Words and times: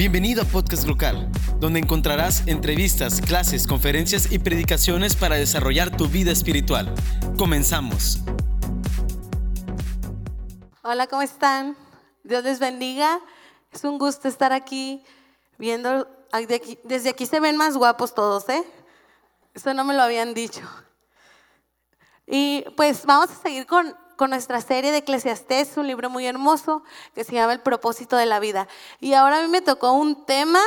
Bienvenido 0.00 0.40
a 0.40 0.44
Podcast 0.46 0.86
Local, 0.86 1.30
donde 1.58 1.78
encontrarás 1.78 2.48
entrevistas, 2.48 3.20
clases, 3.20 3.66
conferencias 3.66 4.32
y 4.32 4.38
predicaciones 4.38 5.14
para 5.14 5.34
desarrollar 5.34 5.94
tu 5.94 6.08
vida 6.08 6.32
espiritual. 6.32 6.90
Comenzamos. 7.36 8.18
Hola, 10.82 11.06
¿cómo 11.06 11.20
están? 11.20 11.76
Dios 12.24 12.42
les 12.44 12.60
bendiga. 12.60 13.20
Es 13.70 13.84
un 13.84 13.98
gusto 13.98 14.26
estar 14.26 14.54
aquí 14.54 15.04
viendo. 15.58 16.08
Desde 16.84 17.10
aquí 17.10 17.26
se 17.26 17.38
ven 17.38 17.58
más 17.58 17.76
guapos 17.76 18.14
todos, 18.14 18.48
¿eh? 18.48 18.64
Eso 19.52 19.74
no 19.74 19.84
me 19.84 19.92
lo 19.92 20.00
habían 20.00 20.32
dicho. 20.32 20.62
Y 22.26 22.64
pues 22.74 23.04
vamos 23.04 23.28
a 23.32 23.34
seguir 23.34 23.66
con 23.66 23.94
con 24.20 24.28
nuestra 24.28 24.60
serie 24.60 24.92
de 24.92 24.98
Eclesiastés, 24.98 25.78
un 25.78 25.86
libro 25.86 26.10
muy 26.10 26.26
hermoso 26.26 26.84
que 27.14 27.24
se 27.24 27.32
llama 27.32 27.54
El 27.54 27.62
propósito 27.62 28.18
de 28.18 28.26
la 28.26 28.38
vida. 28.38 28.68
Y 29.00 29.14
ahora 29.14 29.38
a 29.38 29.40
mí 29.40 29.48
me 29.48 29.62
tocó 29.62 29.92
un 29.92 30.26
tema 30.26 30.60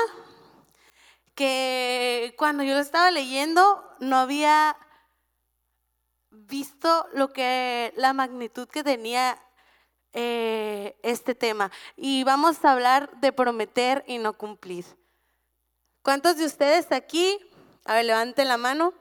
que 1.35 2.33
cuando 2.35 2.63
yo 2.63 2.73
lo 2.73 2.79
estaba 2.79 3.11
leyendo 3.11 3.87
no 3.99 4.17
había 4.17 4.75
visto 6.31 7.05
lo 7.13 7.31
que 7.31 7.93
la 7.95 8.13
magnitud 8.13 8.67
que 8.67 8.83
tenía 8.83 9.39
eh, 10.13 10.97
este 11.03 11.35
tema. 11.35 11.69
Y 11.95 12.23
vamos 12.23 12.65
a 12.65 12.71
hablar 12.71 13.11
de 13.19 13.33
prometer 13.33 14.03
y 14.07 14.17
no 14.17 14.33
cumplir. 14.33 14.83
¿Cuántos 16.01 16.37
de 16.37 16.45
ustedes 16.45 16.91
aquí, 16.91 17.37
a 17.85 17.93
ver, 17.93 18.05
levanten 18.05 18.47
la 18.47 18.57
mano, 18.57 18.95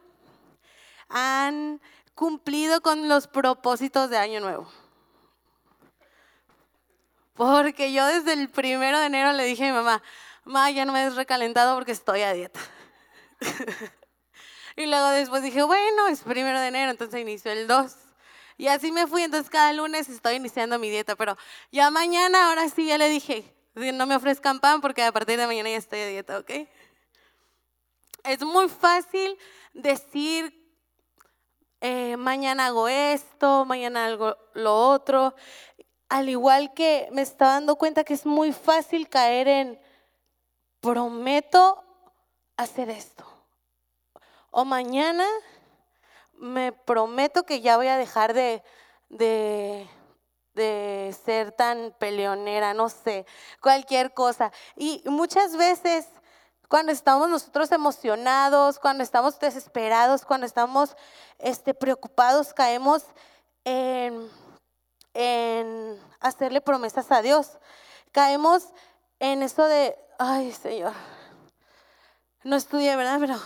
han 1.08 1.80
cumplido 2.14 2.80
con 2.80 3.08
los 3.08 3.26
propósitos 3.26 4.10
de 4.10 4.18
Año 4.18 4.40
Nuevo. 4.40 4.70
Porque 7.34 7.92
yo 7.92 8.06
desde 8.06 8.34
el 8.34 8.50
primero 8.50 8.98
de 8.98 9.06
enero 9.06 9.32
le 9.32 9.44
dije 9.44 9.64
a 9.64 9.66
mi 9.68 9.72
mamá, 9.72 10.02
mamá, 10.44 10.70
ya 10.70 10.84
no 10.84 10.92
me 10.92 11.04
des 11.04 11.16
recalentado 11.16 11.74
porque 11.74 11.92
estoy 11.92 12.22
a 12.22 12.32
dieta. 12.32 12.60
y 14.76 14.86
luego 14.86 15.08
después 15.08 15.42
dije, 15.42 15.62
bueno, 15.62 16.08
es 16.08 16.20
primero 16.20 16.60
de 16.60 16.68
enero, 16.68 16.90
entonces 16.90 17.20
inició 17.20 17.52
el 17.52 17.66
2. 17.66 17.94
Y 18.58 18.68
así 18.68 18.92
me 18.92 19.06
fui, 19.06 19.22
entonces 19.22 19.50
cada 19.50 19.72
lunes 19.72 20.08
estoy 20.08 20.36
iniciando 20.36 20.78
mi 20.78 20.90
dieta, 20.90 21.16
pero 21.16 21.36
ya 21.70 21.90
mañana, 21.90 22.48
ahora 22.48 22.68
sí, 22.68 22.86
ya 22.86 22.98
le 22.98 23.08
dije, 23.08 23.52
no 23.74 24.06
me 24.06 24.14
ofrezcan 24.14 24.60
pan 24.60 24.80
porque 24.80 25.02
a 25.02 25.10
partir 25.10 25.38
de 25.38 25.46
mañana 25.46 25.70
ya 25.70 25.78
estoy 25.78 26.00
a 26.00 26.06
dieta, 26.06 26.38
¿ok? 26.38 26.50
Es 28.24 28.40
muy 28.42 28.68
fácil 28.68 29.36
decir 29.72 30.61
eh, 31.82 32.16
mañana 32.16 32.66
hago 32.66 32.88
esto, 32.88 33.64
mañana 33.64 34.06
hago 34.06 34.36
lo 34.54 34.88
otro. 34.88 35.34
Al 36.08 36.28
igual 36.28 36.72
que 36.74 37.08
me 37.12 37.22
estaba 37.22 37.52
dando 37.52 37.76
cuenta 37.76 38.04
que 38.04 38.14
es 38.14 38.24
muy 38.24 38.52
fácil 38.52 39.08
caer 39.08 39.48
en, 39.48 39.80
prometo 40.82 41.82
hacer 42.56 42.90
esto. 42.90 43.24
O 44.50 44.64
mañana 44.64 45.26
me 46.34 46.72
prometo 46.72 47.44
que 47.44 47.60
ya 47.60 47.76
voy 47.76 47.86
a 47.86 47.96
dejar 47.96 48.34
de, 48.34 48.62
de, 49.08 49.88
de 50.54 51.16
ser 51.24 51.52
tan 51.52 51.94
peleonera, 51.98 52.74
no 52.74 52.88
sé, 52.88 53.26
cualquier 53.60 54.12
cosa. 54.12 54.52
Y 54.76 55.02
muchas 55.06 55.56
veces 55.56 56.06
cuando 56.72 56.90
estamos 56.90 57.28
nosotros 57.28 57.70
emocionados, 57.70 58.78
cuando 58.78 59.04
estamos 59.04 59.38
desesperados, 59.38 60.24
cuando 60.24 60.46
estamos 60.46 60.96
este, 61.38 61.74
preocupados, 61.74 62.54
caemos 62.54 63.02
en, 63.62 64.30
hacerle 66.18 66.62
promesas 66.62 67.12
a 67.12 67.20
Dios. 67.20 67.58
Caemos 68.10 68.68
en 69.18 69.42
eso 69.42 69.64
de, 69.66 69.98
ay 70.18 70.50
Señor, 70.52 70.94
no 72.42 72.56
estudié, 72.56 72.96
¿verdad? 72.96 73.18
Pero 73.20 73.38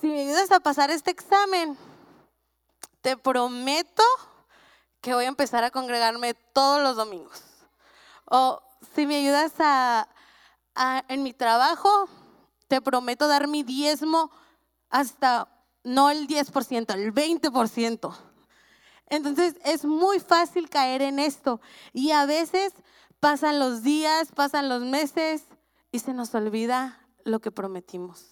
si 0.00 0.08
me 0.08 0.22
ayudas 0.22 0.50
a 0.50 0.58
pasar 0.58 0.90
este 0.90 1.12
examen, 1.12 1.78
te 3.02 3.16
prometo 3.16 4.02
que 5.00 5.14
voy 5.14 5.26
a 5.26 5.28
empezar 5.28 5.62
a 5.62 5.70
congregarme 5.70 6.34
todos 6.34 6.82
los 6.82 6.96
domingos. 6.96 7.44
O 8.24 8.60
si 8.96 9.06
me 9.06 9.14
ayudas 9.14 9.52
a, 9.60 10.08
en 11.08 11.22
mi 11.22 11.32
trabajo, 11.32 12.08
te 12.68 12.80
prometo 12.80 13.28
dar 13.28 13.48
mi 13.48 13.62
diezmo 13.62 14.30
hasta, 14.90 15.48
no 15.84 16.10
el 16.10 16.26
10%, 16.26 16.94
el 16.94 17.14
20%. 17.14 18.16
Entonces 19.08 19.54
es 19.64 19.84
muy 19.84 20.18
fácil 20.18 20.68
caer 20.68 21.02
en 21.02 21.18
esto 21.18 21.60
y 21.92 22.10
a 22.10 22.26
veces 22.26 22.72
pasan 23.20 23.58
los 23.58 23.82
días, 23.82 24.32
pasan 24.34 24.68
los 24.68 24.82
meses 24.82 25.44
y 25.92 26.00
se 26.00 26.12
nos 26.12 26.34
olvida 26.34 27.00
lo 27.24 27.40
que 27.40 27.50
prometimos. 27.50 28.24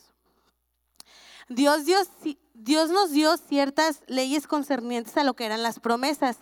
Dios, 1.48 1.84
Dios, 1.84 2.08
Dios 2.54 2.90
nos 2.90 3.10
dio 3.10 3.36
ciertas 3.36 4.00
leyes 4.06 4.46
concernientes 4.46 5.16
a 5.16 5.24
lo 5.24 5.34
que 5.34 5.44
eran 5.44 5.62
las 5.62 5.78
promesas. 5.78 6.38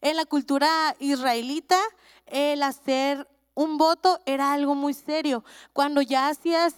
En 0.00 0.16
la 0.16 0.24
cultura 0.24 0.96
israelita, 0.98 1.78
el 2.26 2.62
hacer 2.62 3.28
un 3.54 3.76
voto 3.76 4.20
era 4.26 4.52
algo 4.52 4.74
muy 4.74 4.94
serio. 4.94 5.44
Cuando 5.72 6.00
ya 6.00 6.28
hacías 6.28 6.74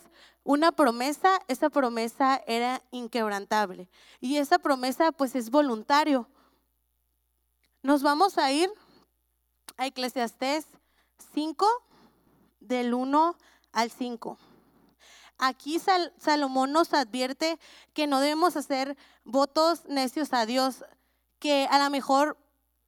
una 0.48 0.72
promesa, 0.72 1.42
esa 1.46 1.68
promesa 1.68 2.42
era 2.46 2.80
inquebrantable. 2.90 3.86
Y 4.18 4.38
esa 4.38 4.58
promesa 4.58 5.12
pues 5.12 5.34
es 5.34 5.50
voluntario. 5.50 6.26
Nos 7.82 8.02
vamos 8.02 8.38
a 8.38 8.50
ir 8.50 8.70
a 9.76 9.86
Eclesiastés 9.86 10.64
5, 11.34 11.66
del 12.60 12.94
1 12.94 13.36
al 13.72 13.90
5. 13.90 14.38
Aquí 15.36 15.78
Salomón 16.16 16.72
nos 16.72 16.94
advierte 16.94 17.58
que 17.92 18.06
no 18.06 18.18
debemos 18.20 18.56
hacer 18.56 18.96
votos 19.24 19.84
necios 19.84 20.32
a 20.32 20.46
Dios, 20.46 20.82
que 21.40 21.68
a 21.70 21.78
lo 21.78 21.90
mejor 21.90 22.38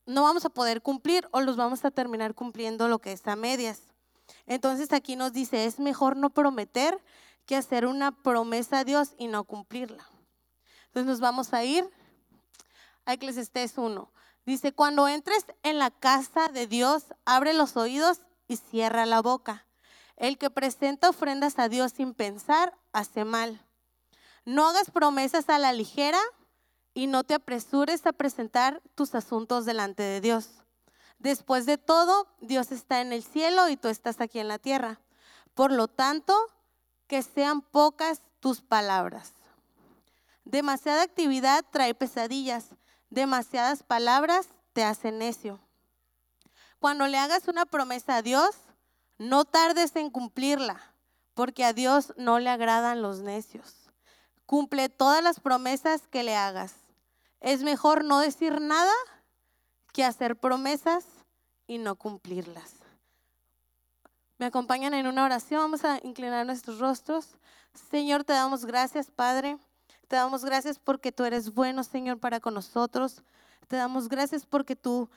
no 0.07 0.23
vamos 0.23 0.47
a 0.47 0.49
poder 0.49 0.81
cumplir 0.81 1.29
o 1.31 1.43
los 1.43 1.59
vamos 1.59 1.85
a 1.85 1.91
terminar 1.91 2.35
cumpliendo 2.35 2.89
lo 2.89 3.01
que 3.01 3.13
es 3.13 3.29
a 3.29 3.37
medias. 3.37 3.83
Entonces 4.47 4.95
aquí 4.95 5.15
nos 5.15 5.35
dice, 5.35 5.67
es 5.67 5.79
mejor 5.79 6.17
no 6.17 6.31
prometer 6.31 6.99
que 7.47 7.57
hacer 7.57 7.87
una 7.87 8.13
promesa 8.23 8.81
a 8.81 8.85
Dios 8.85 9.15
y 9.19 9.29
no 9.29 9.45
cumplirla. 9.45 10.09
Entonces 10.87 11.07
nos 11.07 11.21
vamos 11.21 11.53
a 11.53 11.65
ir 11.65 11.89
a 13.05 13.15
Eclesiastés 13.15 13.79
1. 13.79 14.11
Dice, 14.47 14.73
cuando 14.73 15.07
entres 15.07 15.45
en 15.63 15.79
la 15.79 15.91
casa 15.91 16.49
de 16.49 16.67
Dios, 16.67 17.05
abre 17.25 17.53
los 17.53 17.77
oídos 17.77 18.23
y 18.49 18.57
cierra 18.57 19.07
la 19.07 19.23
boca. 19.23 19.67
El 20.17 20.39
que 20.39 20.51
presenta 20.51 21.11
ofrendas 21.11 21.59
a 21.59 21.69
Dios 21.69 21.93
sin 21.93 22.15
pensar, 22.15 22.77
hace 22.93 23.25
mal. 23.25 23.65
No 24.45 24.69
hagas 24.69 24.91
promesas 24.91 25.49
a 25.49 25.59
la 25.59 25.73
ligera 25.73 26.21
y 26.95 27.07
no 27.07 27.25
te 27.25 27.35
apresures 27.35 28.07
a 28.07 28.13
presentar 28.13 28.83
tus 28.95 29.15
asuntos 29.15 29.65
delante 29.65 30.03
de 30.03 30.21
Dios. 30.21 30.49
Después 31.19 31.67
de 31.67 31.79
todo, 31.79 32.27
Dios 32.41 32.73
está 32.73 33.01
en 33.01 33.13
el 33.13 33.23
cielo 33.23 33.69
y 33.69 33.77
tú 33.77 33.89
estás 33.89 34.21
aquí 34.21 34.39
en 34.39 34.49
la 34.49 34.59
tierra. 34.59 35.01
Por 35.55 35.71
lo 35.71 35.87
tanto, 35.87 36.35
que 37.11 37.25
sean 37.25 37.61
pocas 37.61 38.23
tus 38.39 38.61
palabras. 38.61 39.33
Demasiada 40.45 41.03
actividad 41.03 41.65
trae 41.73 41.93
pesadillas, 41.93 42.67
demasiadas 43.11 43.83
palabras 43.83 44.47
te 44.73 44.85
hacen 44.85 45.19
necio. 45.19 45.59
Cuando 46.79 47.09
le 47.09 47.19
hagas 47.19 47.49
una 47.49 47.67
promesa 47.67 48.15
a 48.15 48.23
Dios, 48.23 48.55
no 49.19 49.45
tardes 49.45 49.97
en 49.97 50.11
cumplirla, 50.11 50.81
porque 51.35 51.65
a 51.65 51.73
Dios 51.73 52.15
no 52.17 52.39
le 52.39 52.49
agradan 52.49 53.03
los 53.03 53.19
necios. 53.19 53.91
Cumple 54.47 54.89
todas 54.89 55.21
las 55.21 55.41
promesas 55.41 56.07
que 56.07 56.23
le 56.23 56.37
hagas. 56.37 56.75
Es 57.41 57.65
mejor 57.65 58.05
no 58.05 58.21
decir 58.21 58.61
nada 58.61 58.95
que 59.93 60.05
hacer 60.05 60.37
promesas 60.37 61.07
y 61.67 61.79
no 61.79 61.97
cumplirlas. 61.97 62.80
¿Me 64.41 64.47
acompañan 64.47 64.95
en 64.95 65.07
una 65.07 65.27
oración? 65.27 65.61
Vamos 65.61 65.85
a 65.85 66.01
inclinar 66.03 66.47
nuestros 66.47 66.79
rostros. 66.79 67.37
Señor, 67.91 68.25
te 68.25 68.33
damos 68.33 68.65
gracias, 68.65 69.11
Padre. 69.11 69.59
Te 70.09 70.17
damos 70.17 70.47
gracias 70.47 70.79
porque 70.79 71.13
tú 71.13 71.25
eres 71.25 71.53
bueno, 71.53 71.85
Señor, 71.85 72.19
para 72.19 72.41
con 72.41 72.55
nosotros. 72.55 73.23
Te 73.69 73.77
damos 73.77 74.09
gracias 74.09 74.47
porque 74.47 74.77
tú, 74.77 75.11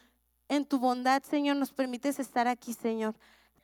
en 0.49 0.65
tu 0.65 0.77
bondad, 0.77 1.23
Señor, 1.23 1.55
nos 1.55 1.71
permites 1.71 2.19
estar 2.19 2.49
aquí, 2.49 2.73
Señor. 2.73 3.15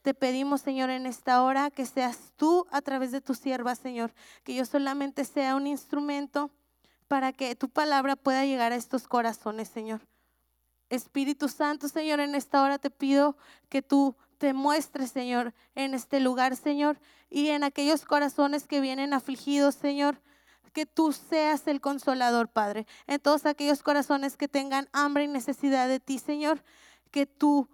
Te 0.01 0.13
pedimos, 0.13 0.61
Señor, 0.61 0.91
en 0.91 1.05
esta 1.05 1.43
hora 1.43 1.69
que 1.71 1.85
seas 1.85 2.31
tú 2.37 2.65
a 2.71 2.81
través 2.81 3.11
de 3.11 3.19
tu 3.19 3.33
sierva, 3.33 3.75
Señor, 3.75 4.13
que 4.45 4.55
yo 4.55 4.63
solamente 4.63 5.25
sea 5.25 5.57
un 5.57 5.67
instrumento 5.67 6.51
para 7.09 7.33
que 7.33 7.53
tu 7.57 7.67
palabra 7.67 8.15
pueda 8.15 8.45
llegar 8.45 8.71
a 8.71 8.77
estos 8.77 9.09
corazones, 9.09 9.67
Señor. 9.67 9.99
Espíritu 10.89 11.49
Santo, 11.49 11.89
Señor, 11.89 12.21
en 12.21 12.33
esta 12.33 12.63
hora 12.63 12.79
te 12.79 12.89
pido 12.89 13.35
que 13.67 13.81
tú 13.81 14.15
te 14.39 14.53
muestres, 14.53 15.11
Señor, 15.11 15.53
en 15.75 15.93
este 15.93 16.19
lugar, 16.19 16.55
Señor, 16.55 16.99
y 17.29 17.49
en 17.49 17.63
aquellos 17.63 18.05
corazones 18.05 18.65
que 18.65 18.81
vienen 18.81 19.13
afligidos, 19.13 19.75
Señor. 19.75 20.19
Que 20.73 20.85
tú 20.85 21.11
seas 21.11 21.67
el 21.67 21.81
consolador, 21.81 22.47
Padre. 22.47 22.87
En 23.05 23.19
todos 23.19 23.45
aquellos 23.45 23.83
corazones 23.83 24.37
que 24.37 24.47
tengan 24.47 24.87
hambre 24.93 25.25
y 25.25 25.27
necesidad 25.27 25.87
de 25.87 25.99
ti, 25.99 26.19
Señor. 26.19 26.63
Que 27.11 27.25
tú 27.25 27.67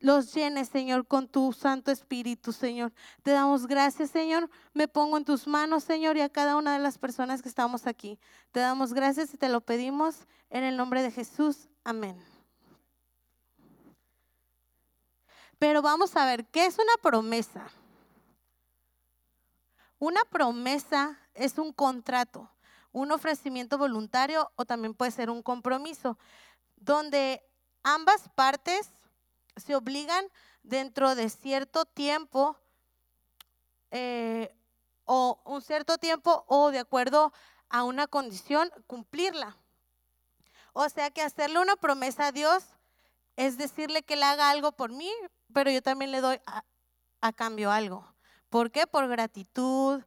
los 0.00 0.32
llenes, 0.32 0.68
Señor, 0.68 1.06
con 1.06 1.28
tu 1.28 1.52
Santo 1.52 1.90
Espíritu, 1.90 2.52
Señor. 2.52 2.92
Te 3.22 3.32
damos 3.32 3.66
gracias, 3.66 4.10
Señor. 4.10 4.48
Me 4.72 4.88
pongo 4.88 5.16
en 5.18 5.24
tus 5.24 5.46
manos, 5.46 5.84
Señor, 5.84 6.16
y 6.16 6.20
a 6.20 6.28
cada 6.28 6.56
una 6.56 6.72
de 6.72 6.78
las 6.78 6.98
personas 6.98 7.42
que 7.42 7.48
estamos 7.48 7.86
aquí. 7.86 8.18
Te 8.52 8.60
damos 8.60 8.94
gracias 8.94 9.34
y 9.34 9.36
te 9.36 9.48
lo 9.48 9.60
pedimos 9.60 10.26
en 10.48 10.64
el 10.64 10.76
nombre 10.76 11.02
de 11.02 11.10
Jesús. 11.10 11.68
Amén. 11.84 12.35
Pero 15.58 15.80
vamos 15.82 16.16
a 16.16 16.26
ver, 16.26 16.44
¿qué 16.46 16.66
es 16.66 16.78
una 16.78 16.96
promesa? 17.00 17.66
Una 19.98 20.20
promesa 20.30 21.18
es 21.34 21.56
un 21.56 21.72
contrato, 21.72 22.50
un 22.92 23.10
ofrecimiento 23.12 23.78
voluntario 23.78 24.52
o 24.56 24.66
también 24.66 24.94
puede 24.94 25.10
ser 25.10 25.30
un 25.30 25.42
compromiso, 25.42 26.18
donde 26.76 27.42
ambas 27.82 28.28
partes 28.34 28.90
se 29.56 29.74
obligan 29.74 30.26
dentro 30.62 31.14
de 31.14 31.30
cierto 31.30 31.86
tiempo 31.86 32.58
eh, 33.90 34.54
o 35.06 35.40
un 35.46 35.62
cierto 35.62 35.96
tiempo 35.96 36.44
o 36.48 36.70
de 36.70 36.80
acuerdo 36.80 37.32
a 37.70 37.84
una 37.84 38.06
condición 38.06 38.70
cumplirla. 38.86 39.56
O 40.74 40.86
sea 40.90 41.10
que 41.10 41.22
hacerle 41.22 41.60
una 41.60 41.76
promesa 41.76 42.26
a 42.26 42.32
Dios 42.32 42.64
es 43.36 43.58
decirle 43.58 44.02
que 44.02 44.14
él 44.14 44.22
haga 44.22 44.50
algo 44.50 44.72
por 44.72 44.92
mí, 44.92 45.12
pero 45.52 45.70
yo 45.70 45.82
también 45.82 46.10
le 46.10 46.20
doy 46.20 46.40
a, 46.46 47.32
cambio 47.32 47.70
algo. 47.70 48.06
¿Por 48.50 48.70
qué? 48.70 48.86
Por 48.86 49.08
gratitud 49.08 50.02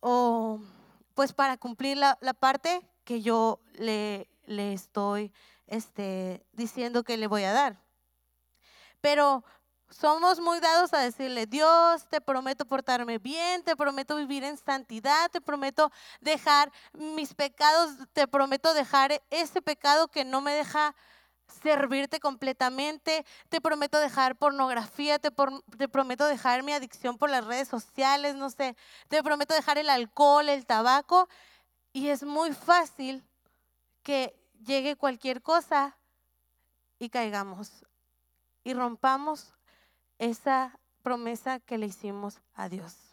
o 0.00 0.60
pues 1.14 1.32
para 1.32 1.56
cumplir 1.56 1.96
la, 1.96 2.16
parte 2.38 2.80
que 3.04 3.20
yo 3.20 3.60
le, 3.74 4.28
le 4.44 4.72
estoy 4.72 5.32
este, 5.66 6.46
diciendo 6.52 7.02
que 7.02 7.16
le 7.16 7.26
voy 7.26 7.42
a 7.42 7.52
dar. 7.52 7.80
Pero 9.00 9.44
somos 9.90 10.40
muy 10.40 10.60
dados 10.60 10.92
a 10.92 10.98
decirle, 10.98 11.46
Dios, 11.46 12.06
te 12.08 12.20
prometo 12.20 12.64
portarme 12.64 13.18
bien, 13.18 13.62
te 13.62 13.76
prometo 13.76 14.16
vivir 14.16 14.44
en 14.44 14.56
santidad, 14.56 15.30
te 15.30 15.40
prometo 15.40 15.90
dejar 16.20 16.72
mis 16.92 17.34
pecados, 17.34 17.92
te 18.12 18.26
prometo 18.26 18.74
dejar 18.74 19.22
ese 19.30 19.62
pecado 19.62 20.08
que 20.08 20.24
no 20.24 20.40
me 20.40 20.52
deja 20.52 20.94
servirte 21.62 22.20
completamente, 22.20 23.24
te 23.48 23.60
prometo 23.60 23.98
dejar 23.98 24.36
pornografía, 24.36 25.18
te, 25.18 25.30
prometo 25.88 26.26
dejar 26.26 26.62
mi 26.62 26.72
adicción 26.72 27.18
por 27.18 27.30
las 27.30 27.44
redes 27.44 27.68
sociales, 27.68 28.34
no 28.34 28.50
sé, 28.50 28.76
te 29.08 29.22
prometo 29.22 29.54
dejar 29.54 29.78
el 29.78 29.90
alcohol, 29.90 30.48
el 30.48 30.66
tabaco. 30.66 31.28
Y 31.92 32.08
es 32.08 32.22
muy 32.22 32.52
fácil 32.52 33.24
que 34.02 34.36
llegue 34.64 34.96
cualquier 34.96 35.42
cosa 35.42 35.96
y 36.98 37.08
caigamos 37.08 37.84
y 38.64 38.74
rompamos 38.74 39.52
esa 40.18 40.78
promesa 41.02 41.60
que 41.60 41.78
le 41.78 41.86
hicimos 41.86 42.40
a 42.54 42.68
Dios. 42.68 43.05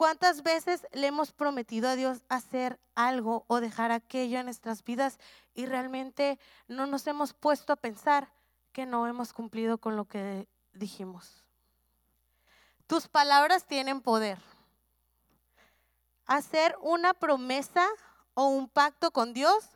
¿Cuántas 0.00 0.42
veces 0.42 0.86
le 0.92 1.08
hemos 1.08 1.30
prometido 1.30 1.86
a 1.86 1.94
Dios 1.94 2.22
hacer 2.30 2.80
algo 2.94 3.44
o 3.48 3.60
dejar 3.60 3.92
aquello 3.92 4.38
en 4.38 4.46
nuestras 4.46 4.82
vidas 4.82 5.18
y 5.52 5.66
realmente 5.66 6.38
no 6.68 6.86
nos 6.86 7.06
hemos 7.06 7.34
puesto 7.34 7.74
a 7.74 7.76
pensar 7.76 8.32
que 8.72 8.86
no 8.86 9.06
hemos 9.06 9.34
cumplido 9.34 9.76
con 9.76 9.96
lo 9.96 10.06
que 10.06 10.48
dijimos? 10.72 11.44
Tus 12.86 13.08
palabras 13.08 13.66
tienen 13.66 14.00
poder. 14.00 14.38
Hacer 16.24 16.78
una 16.80 17.12
promesa 17.12 17.86
o 18.32 18.46
un 18.46 18.70
pacto 18.70 19.10
con 19.10 19.34
Dios 19.34 19.68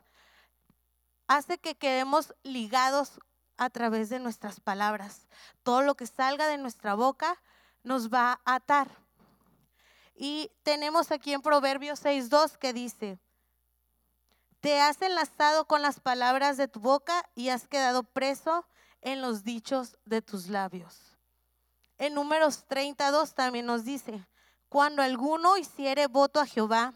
hace 1.27 1.59
que 1.59 1.75
quedemos 1.75 2.33
ligados 2.41 3.21
a 3.57 3.69
través 3.69 4.09
de 4.09 4.17
nuestras 4.17 4.59
palabras. 4.59 5.27
Todo 5.61 5.83
lo 5.83 5.93
que 5.93 6.07
salga 6.07 6.47
de 6.47 6.57
nuestra 6.57 6.95
boca 6.95 7.39
nos 7.83 8.11
va 8.11 8.41
a 8.43 8.55
atar. 8.55 9.04
Y 10.15 10.51
tenemos 10.63 11.11
aquí 11.11 11.33
en 11.33 11.41
Proverbios 11.41 12.03
6.2 12.03 12.57
que 12.57 12.73
dice, 12.73 13.19
te 14.61 14.81
has 14.81 15.01
enlazado 15.01 15.65
con 15.65 15.81
las 15.81 15.99
palabras 15.99 16.57
de 16.57 16.67
tu 16.67 16.79
boca 16.79 17.29
y 17.35 17.49
has 17.49 17.67
quedado 17.67 18.03
preso 18.03 18.65
en 19.01 19.21
los 19.21 19.43
dichos 19.43 19.97
de 20.05 20.21
tus 20.21 20.47
labios. 20.47 20.97
En 21.97 22.13
números 22.13 22.65
32 22.67 23.35
también 23.35 23.65
nos 23.65 23.85
dice, 23.85 24.25
cuando 24.69 25.01
alguno 25.01 25.57
hiciere 25.57 26.07
voto 26.07 26.39
a 26.39 26.45
Jehová 26.45 26.93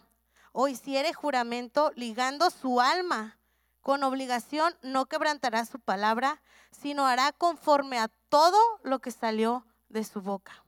o 0.51 0.67
hiciere 0.67 1.13
juramento 1.13 1.91
ligando 1.95 2.49
su 2.49 2.81
alma 2.81 3.37
con 3.81 4.03
obligación, 4.03 4.75
no 4.81 5.05
quebrantará 5.05 5.65
su 5.65 5.79
palabra, 5.79 6.41
sino 6.71 7.05
hará 7.05 7.31
conforme 7.31 7.99
a 7.99 8.07
todo 8.29 8.57
lo 8.83 8.99
que 8.99 9.11
salió 9.11 9.65
de 9.89 10.03
su 10.03 10.21
boca. 10.21 10.63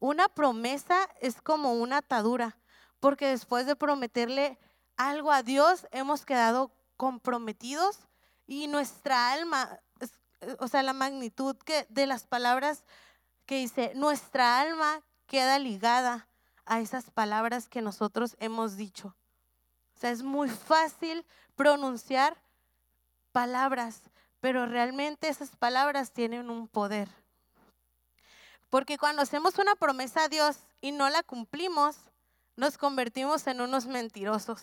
Una 0.00 0.28
promesa 0.28 1.08
es 1.20 1.40
como 1.42 1.74
una 1.74 1.98
atadura, 1.98 2.58
porque 3.00 3.26
después 3.28 3.66
de 3.66 3.76
prometerle 3.76 4.58
algo 4.96 5.30
a 5.30 5.42
Dios, 5.42 5.86
hemos 5.92 6.24
quedado 6.24 6.72
comprometidos 6.96 8.08
y 8.46 8.66
nuestra 8.66 9.32
alma, 9.32 9.78
o 10.58 10.68
sea, 10.68 10.82
la 10.82 10.94
magnitud 10.94 11.56
que, 11.58 11.86
de 11.90 12.06
las 12.06 12.26
palabras 12.26 12.84
que 13.44 13.56
dice, 13.56 13.92
nuestra 13.94 14.60
alma 14.60 15.02
queda 15.26 15.58
ligada 15.58 16.28
a 16.64 16.80
esas 16.80 17.10
palabras 17.10 17.68
que 17.68 17.82
nosotros 17.82 18.36
hemos 18.38 18.76
dicho. 18.76 19.14
O 19.94 19.98
sea, 20.00 20.10
es 20.10 20.22
muy 20.22 20.48
fácil 20.48 21.26
pronunciar 21.56 22.42
palabras, 23.32 24.02
pero 24.40 24.64
realmente 24.64 25.28
esas 25.28 25.56
palabras 25.56 26.12
tienen 26.12 26.48
un 26.48 26.68
poder. 26.68 27.19
Porque 28.70 28.98
cuando 28.98 29.22
hacemos 29.22 29.58
una 29.58 29.74
promesa 29.74 30.24
a 30.24 30.28
Dios 30.28 30.56
y 30.80 30.92
no 30.92 31.10
la 31.10 31.22
cumplimos, 31.22 31.96
nos 32.56 32.78
convertimos 32.78 33.46
en 33.46 33.60
unos 33.60 33.86
mentirosos. 33.86 34.62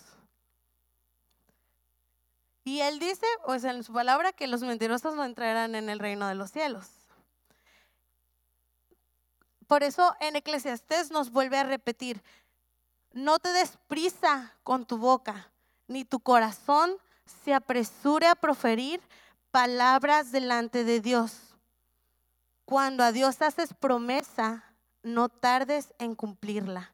Y 2.63 2.81
Él 2.81 2.99
dice, 2.99 3.25
pues 3.45 3.63
en 3.63 3.83
su 3.83 3.93
palabra, 3.93 4.33
que 4.33 4.47
los 4.47 4.61
mentirosos 4.61 5.15
no 5.15 5.23
entrarán 5.23 5.75
en 5.75 5.89
el 5.89 5.99
reino 5.99 6.27
de 6.27 6.35
los 6.35 6.51
cielos. 6.51 6.85
Por 9.67 9.83
eso 9.83 10.15
en 10.21 10.37
Eclesiastés 10.37 11.11
nos 11.11 11.31
vuelve 11.31 11.57
a 11.57 11.63
repetir, 11.63 12.21
no 13.11 13.39
te 13.39 13.51
des 13.51 13.77
prisa 13.87 14.53
con 14.63 14.85
tu 14.85 14.97
boca, 14.97 15.51
ni 15.87 16.05
tu 16.05 16.19
corazón 16.19 16.95
se 17.43 17.53
apresure 17.53 18.27
a 18.27 18.35
proferir 18.35 19.01
palabras 19.51 20.31
delante 20.31 20.83
de 20.83 21.01
Dios. 21.01 21.46
Cuando 22.67 23.05
a 23.05 23.13
Dios 23.13 23.41
haces 23.41 23.73
promesa, 23.73 24.65
no 25.01 25.29
tardes 25.29 25.93
en 25.99 26.15
cumplirla, 26.15 26.93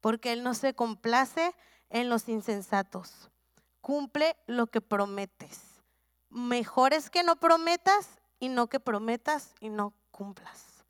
porque 0.00 0.32
Él 0.32 0.42
no 0.42 0.52
se 0.52 0.74
complace 0.74 1.54
en 1.90 2.08
los 2.08 2.28
insensatos. 2.28 3.30
Cumple 3.80 4.36
lo 4.48 4.66
que 4.66 4.80
prometes. 4.80 5.60
Mejor 6.28 6.92
es 6.92 7.08
que 7.08 7.22
no 7.22 7.36
prometas 7.36 8.18
y 8.40 8.48
no 8.48 8.66
que 8.66 8.80
prometas 8.80 9.54
y 9.60 9.68
no 9.68 9.94
cumplas. 10.10 10.84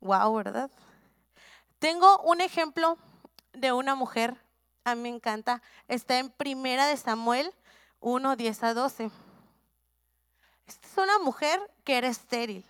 Wow, 0.00 0.34
¿verdad? 0.34 0.70
Tengo 1.78 2.20
un 2.20 2.42
ejemplo 2.42 2.98
de 3.54 3.72
una 3.72 3.94
mujer 3.94 4.36
a 4.84 4.94
mí 4.94 5.02
me 5.02 5.08
encanta, 5.10 5.62
está 5.86 6.18
en 6.18 6.30
Primera 6.30 6.86
de 6.86 6.96
Samuel 6.96 7.52
1, 8.00 8.34
10 8.34 8.62
a 8.64 8.74
12. 8.74 9.10
Esta 10.66 10.88
es 10.88 10.98
una 10.98 11.18
mujer 11.20 11.60
que 11.84 11.98
era 11.98 12.08
estéril. 12.08 12.66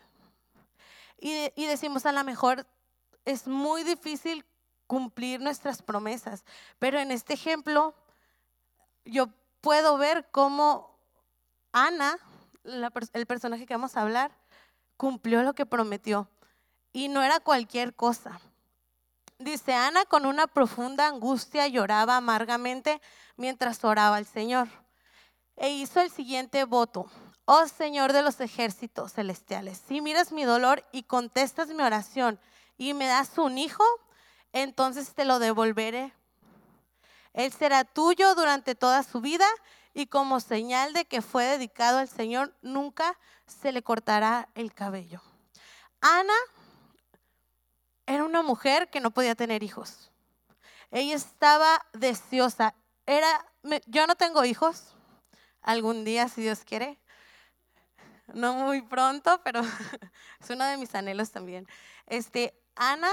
Y, 1.24 1.66
decimos, 1.66 2.04
a 2.04 2.10
lo 2.10 2.24
mejor 2.24 2.66
es 3.24 3.46
muy 3.46 3.84
difícil 3.84 4.44
cumplir 4.88 5.40
nuestras 5.40 5.80
promesas, 5.80 6.44
pero 6.80 6.98
en 6.98 7.12
este 7.12 7.34
ejemplo 7.34 7.94
yo 9.04 9.28
puedo 9.60 9.98
ver 9.98 10.28
cómo 10.32 10.98
Ana, 11.70 12.18
el 12.64 13.26
personaje 13.26 13.66
que 13.66 13.74
vamos 13.74 13.96
a 13.96 14.02
hablar, 14.02 14.36
cumplió 14.96 15.44
lo 15.44 15.54
que 15.54 15.64
prometió. 15.64 16.28
Y 16.92 17.06
no 17.06 17.22
era 17.22 17.38
cualquier 17.38 17.94
cosa. 17.94 18.40
Dice, 19.38 19.74
Ana 19.74 20.04
con 20.06 20.26
una 20.26 20.48
profunda 20.48 21.06
angustia 21.06 21.68
lloraba 21.68 22.16
amargamente 22.16 23.00
mientras 23.36 23.84
oraba 23.84 24.16
al 24.16 24.26
Señor. 24.26 24.66
E 25.54 25.70
hizo 25.70 26.00
el 26.00 26.10
siguiente 26.10 26.64
voto. 26.64 27.08
Oh 27.44 27.66
Señor 27.66 28.12
de 28.12 28.22
los 28.22 28.40
ejércitos 28.40 29.14
celestiales, 29.14 29.82
si 29.88 30.00
miras 30.00 30.30
mi 30.30 30.44
dolor 30.44 30.84
y 30.92 31.02
contestas 31.02 31.68
mi 31.68 31.82
oración 31.82 32.38
y 32.78 32.94
me 32.94 33.06
das 33.06 33.36
un 33.36 33.58
hijo, 33.58 33.84
entonces 34.52 35.12
te 35.14 35.24
lo 35.24 35.38
devolveré. 35.38 36.12
Él 37.32 37.52
será 37.52 37.84
tuyo 37.84 38.34
durante 38.34 38.74
toda 38.74 39.02
su 39.02 39.20
vida 39.20 39.46
y 39.94 40.06
como 40.06 40.40
señal 40.40 40.92
de 40.92 41.04
que 41.04 41.20
fue 41.20 41.44
dedicado 41.44 41.98
al 41.98 42.08
Señor, 42.08 42.54
nunca 42.62 43.18
se 43.46 43.72
le 43.72 43.82
cortará 43.82 44.48
el 44.54 44.72
cabello. 44.72 45.20
Ana 46.00 46.34
era 48.06 48.24
una 48.24 48.42
mujer 48.42 48.88
que 48.90 49.00
no 49.00 49.10
podía 49.10 49.34
tener 49.34 49.62
hijos. 49.62 50.10
Ella 50.90 51.16
estaba 51.16 51.84
deseosa. 51.92 52.74
Era, 53.06 53.46
yo 53.86 54.06
no 54.06 54.14
tengo 54.14 54.44
hijos, 54.44 54.94
algún 55.62 56.04
día 56.04 56.28
si 56.28 56.42
Dios 56.42 56.60
quiere, 56.64 56.98
no 58.34 58.54
muy 58.54 58.82
pronto, 58.82 59.40
pero 59.44 59.60
es 60.40 60.50
uno 60.50 60.64
de 60.64 60.76
mis 60.76 60.94
anhelos 60.94 61.30
también. 61.30 61.66
Este, 62.06 62.54
Ana, 62.74 63.10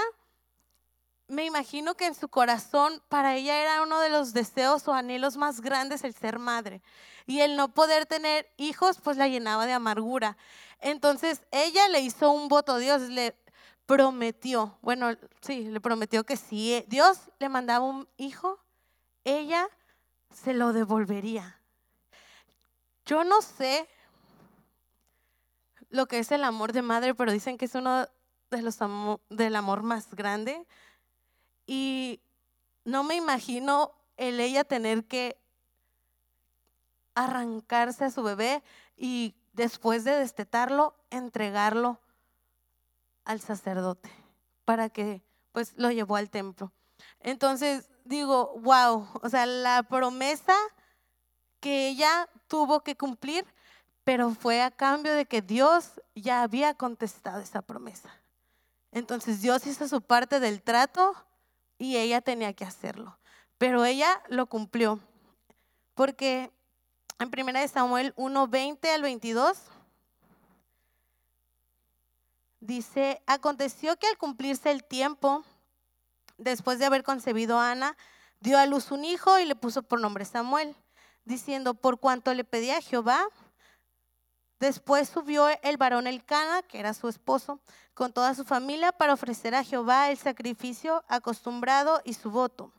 me 1.28 1.44
imagino 1.44 1.94
que 1.94 2.06
en 2.06 2.14
su 2.14 2.28
corazón, 2.28 3.02
para 3.08 3.36
ella 3.36 3.62
era 3.62 3.82
uno 3.82 4.00
de 4.00 4.10
los 4.10 4.32
deseos 4.32 4.86
o 4.88 4.92
anhelos 4.92 5.36
más 5.36 5.60
grandes 5.60 6.02
el 6.02 6.14
ser 6.14 6.38
madre. 6.38 6.82
Y 7.26 7.40
el 7.40 7.56
no 7.56 7.72
poder 7.72 8.06
tener 8.06 8.50
hijos, 8.56 8.98
pues 9.00 9.16
la 9.16 9.28
llenaba 9.28 9.66
de 9.66 9.72
amargura. 9.72 10.36
Entonces, 10.80 11.42
ella 11.52 11.88
le 11.88 12.00
hizo 12.00 12.32
un 12.32 12.48
voto 12.48 12.72
a 12.72 12.78
Dios, 12.78 13.02
le 13.02 13.36
prometió, 13.86 14.78
bueno, 14.82 15.16
sí, 15.40 15.64
le 15.64 15.80
prometió 15.80 16.24
que 16.24 16.36
si 16.36 16.84
Dios 16.88 17.18
le 17.38 17.48
mandaba 17.48 17.84
un 17.84 18.08
hijo, 18.16 18.58
ella 19.24 19.68
se 20.32 20.54
lo 20.54 20.72
devolvería. 20.72 21.60
Yo 23.04 23.24
no 23.24 23.42
sé 23.42 23.88
lo 25.90 26.06
que 26.06 26.18
es 26.18 26.32
el 26.32 26.44
amor 26.44 26.72
de 26.72 26.82
madre, 26.82 27.14
pero 27.14 27.32
dicen 27.32 27.58
que 27.58 27.66
es 27.66 27.74
uno 27.74 28.08
de 28.50 28.62
los 28.62 28.78
del 29.28 29.56
amor 29.56 29.82
más 29.82 30.14
grande. 30.14 30.66
Y 31.66 32.20
no 32.84 33.04
me 33.04 33.16
imagino 33.16 33.92
el 34.16 34.40
ella 34.40 34.64
tener 34.64 35.04
que 35.04 35.38
arrancarse 37.14 38.04
a 38.04 38.10
su 38.10 38.22
bebé 38.22 38.62
y 38.96 39.34
después 39.52 40.04
de 40.04 40.12
destetarlo, 40.12 40.96
entregarlo 41.10 42.00
al 43.24 43.40
sacerdote 43.40 44.10
para 44.64 44.88
que 44.88 45.22
pues 45.52 45.74
lo 45.76 45.90
llevó 45.90 46.16
al 46.16 46.30
templo. 46.30 46.72
Entonces 47.20 47.90
digo, 48.04 48.58
wow, 48.60 49.08
o 49.22 49.28
sea, 49.28 49.46
la 49.46 49.82
promesa 49.82 50.54
que 51.60 51.88
ella 51.88 52.28
tuvo 52.48 52.82
que 52.82 52.96
cumplir, 52.96 53.44
pero 54.10 54.30
fue 54.30 54.60
a 54.60 54.72
cambio 54.72 55.14
de 55.14 55.24
que 55.24 55.40
Dios 55.40 56.00
ya 56.16 56.42
había 56.42 56.74
contestado 56.74 57.40
esa 57.40 57.62
promesa. 57.62 58.12
Entonces 58.90 59.40
Dios 59.40 59.64
hizo 59.68 59.86
su 59.86 60.02
parte 60.02 60.40
del 60.40 60.62
trato 60.62 61.14
y 61.78 61.96
ella 61.96 62.20
tenía 62.20 62.52
que 62.52 62.64
hacerlo. 62.64 63.20
Pero 63.56 63.84
ella 63.84 64.20
lo 64.26 64.46
cumplió. 64.46 64.98
Porque 65.94 66.50
en 67.20 67.28
1 67.28 67.68
Samuel 67.68 68.12
1, 68.16 68.48
20 68.48 68.90
al 68.90 69.02
22 69.02 69.58
dice, 72.58 73.22
aconteció 73.28 73.96
que 73.96 74.08
al 74.08 74.18
cumplirse 74.18 74.72
el 74.72 74.82
tiempo, 74.82 75.44
después 76.36 76.80
de 76.80 76.86
haber 76.86 77.04
concebido 77.04 77.60
a 77.60 77.70
Ana, 77.70 77.96
dio 78.40 78.58
a 78.58 78.66
luz 78.66 78.90
un 78.90 79.04
hijo 79.04 79.38
y 79.38 79.44
le 79.44 79.54
puso 79.54 79.84
por 79.84 80.00
nombre 80.00 80.24
Samuel, 80.24 80.74
diciendo, 81.24 81.74
por 81.74 82.00
cuanto 82.00 82.34
le 82.34 82.42
pedía 82.42 82.78
a 82.78 82.82
Jehová, 82.82 83.24
Después 84.60 85.08
subió 85.08 85.48
el 85.62 85.78
varón 85.78 86.06
Elcana, 86.06 86.60
que 86.62 86.78
era 86.78 86.92
su 86.92 87.08
esposo, 87.08 87.60
con 87.94 88.12
toda 88.12 88.34
su 88.34 88.44
familia 88.44 88.92
para 88.92 89.14
ofrecer 89.14 89.54
a 89.54 89.64
Jehová 89.64 90.10
el 90.10 90.18
sacrificio 90.18 91.02
acostumbrado 91.08 92.02
y 92.04 92.12
su 92.12 92.30
voto. 92.30 92.70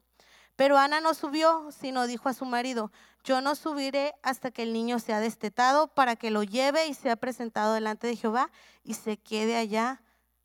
Pero 0.55 0.77
Ana 0.77 1.01
no 1.01 1.15
subió, 1.15 1.71
sino 1.71 2.05
dijo 2.05 2.29
a 2.29 2.33
su 2.33 2.45
marido, 2.45 2.91
yo 3.23 3.41
no 3.41 3.55
subiré 3.55 4.13
hasta 4.21 4.51
que 4.51 4.61
el 4.61 4.73
niño 4.73 4.99
sea 4.99 5.19
destetado 5.19 5.87
para 5.87 6.15
que 6.15 6.29
lo 6.29 6.43
lleve 6.43 6.85
y 6.85 6.93
sea 6.93 7.15
presentado 7.15 7.73
delante 7.73 8.05
de 8.05 8.15
Jehová 8.15 8.51
y 8.83 8.93
se 8.93 9.17
quede 9.17 9.55
allá 9.55 10.03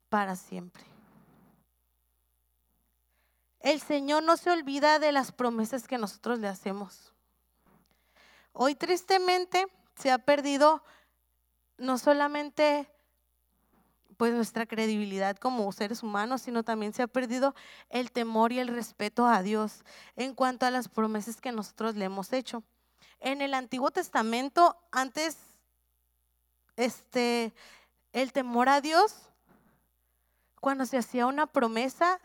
para 0.09 0.37
siempre. 0.37 0.85
El 3.61 3.81
Señor 3.81 4.23
no 4.23 4.38
se 4.38 4.50
olvida 4.50 4.99
de 4.99 5.12
las 5.12 5.33
promesas 5.33 5.87
que 5.87 5.99
nosotros 5.99 6.38
le 6.38 6.49
hacemos. 6.49 7.12
Hoy 8.52 8.75
tristemente 8.75 9.66
se 9.97 10.11
ha 10.11 10.19
perdido 10.19 10.83
no 11.78 11.99
solamente 11.99 12.88
pues 14.16 14.33
nuestra 14.33 14.66
credibilidad 14.66 15.37
como 15.37 15.71
seres 15.73 16.02
humanos, 16.02 16.42
sino 16.42 16.62
también 16.62 16.92
se 16.92 17.02
ha 17.02 17.06
perdido 17.06 17.54
el 17.90 18.11
temor 18.11 18.52
y 18.52 18.59
el 18.59 18.68
respeto 18.68 19.26
a 19.26 19.42
Dios 19.42 19.85
en 20.16 20.35
cuanto 20.35 20.66
a 20.66 20.71
las 20.71 20.88
promesas 20.88 21.40
que 21.40 21.52
nosotros 21.52 21.97
le 21.97 22.06
hemos 22.06 22.33
hecho. 22.33 22.62
En 23.21 23.42
el 23.42 23.54
Antiguo 23.54 23.90
Testamento, 23.90 24.78
antes, 24.90 25.37
este, 26.76 27.52
el 28.12 28.33
temor 28.33 28.68
a 28.68 28.80
Dios, 28.80 29.30
cuando 30.61 30.87
se 30.87 30.99
hacía 30.99 31.26
una 31.26 31.47
promesa, 31.47 32.21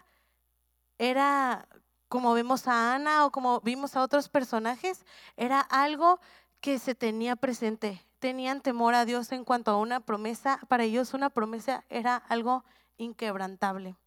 era 0.98 1.68
como 2.08 2.34
vemos 2.34 2.68
a 2.68 2.94
Ana 2.94 3.26
o 3.26 3.32
como 3.32 3.62
vimos 3.62 3.96
a 3.96 4.02
otros 4.02 4.28
personajes, 4.28 5.06
era 5.38 5.62
algo 5.62 6.20
que 6.60 6.78
se 6.78 6.94
tenía 6.94 7.36
presente 7.36 8.06
tenían 8.22 8.62
temor 8.62 8.94
a 8.94 9.04
Dios 9.04 9.32
en 9.32 9.44
cuanto 9.44 9.72
a 9.72 9.78
una 9.78 10.00
promesa. 10.00 10.60
Para 10.70 10.84
ellos 10.84 11.16
una 11.16 11.32
promesa 11.32 11.84
era 11.90 12.16
algo 12.16 12.64
inquebrantable. 12.98 13.98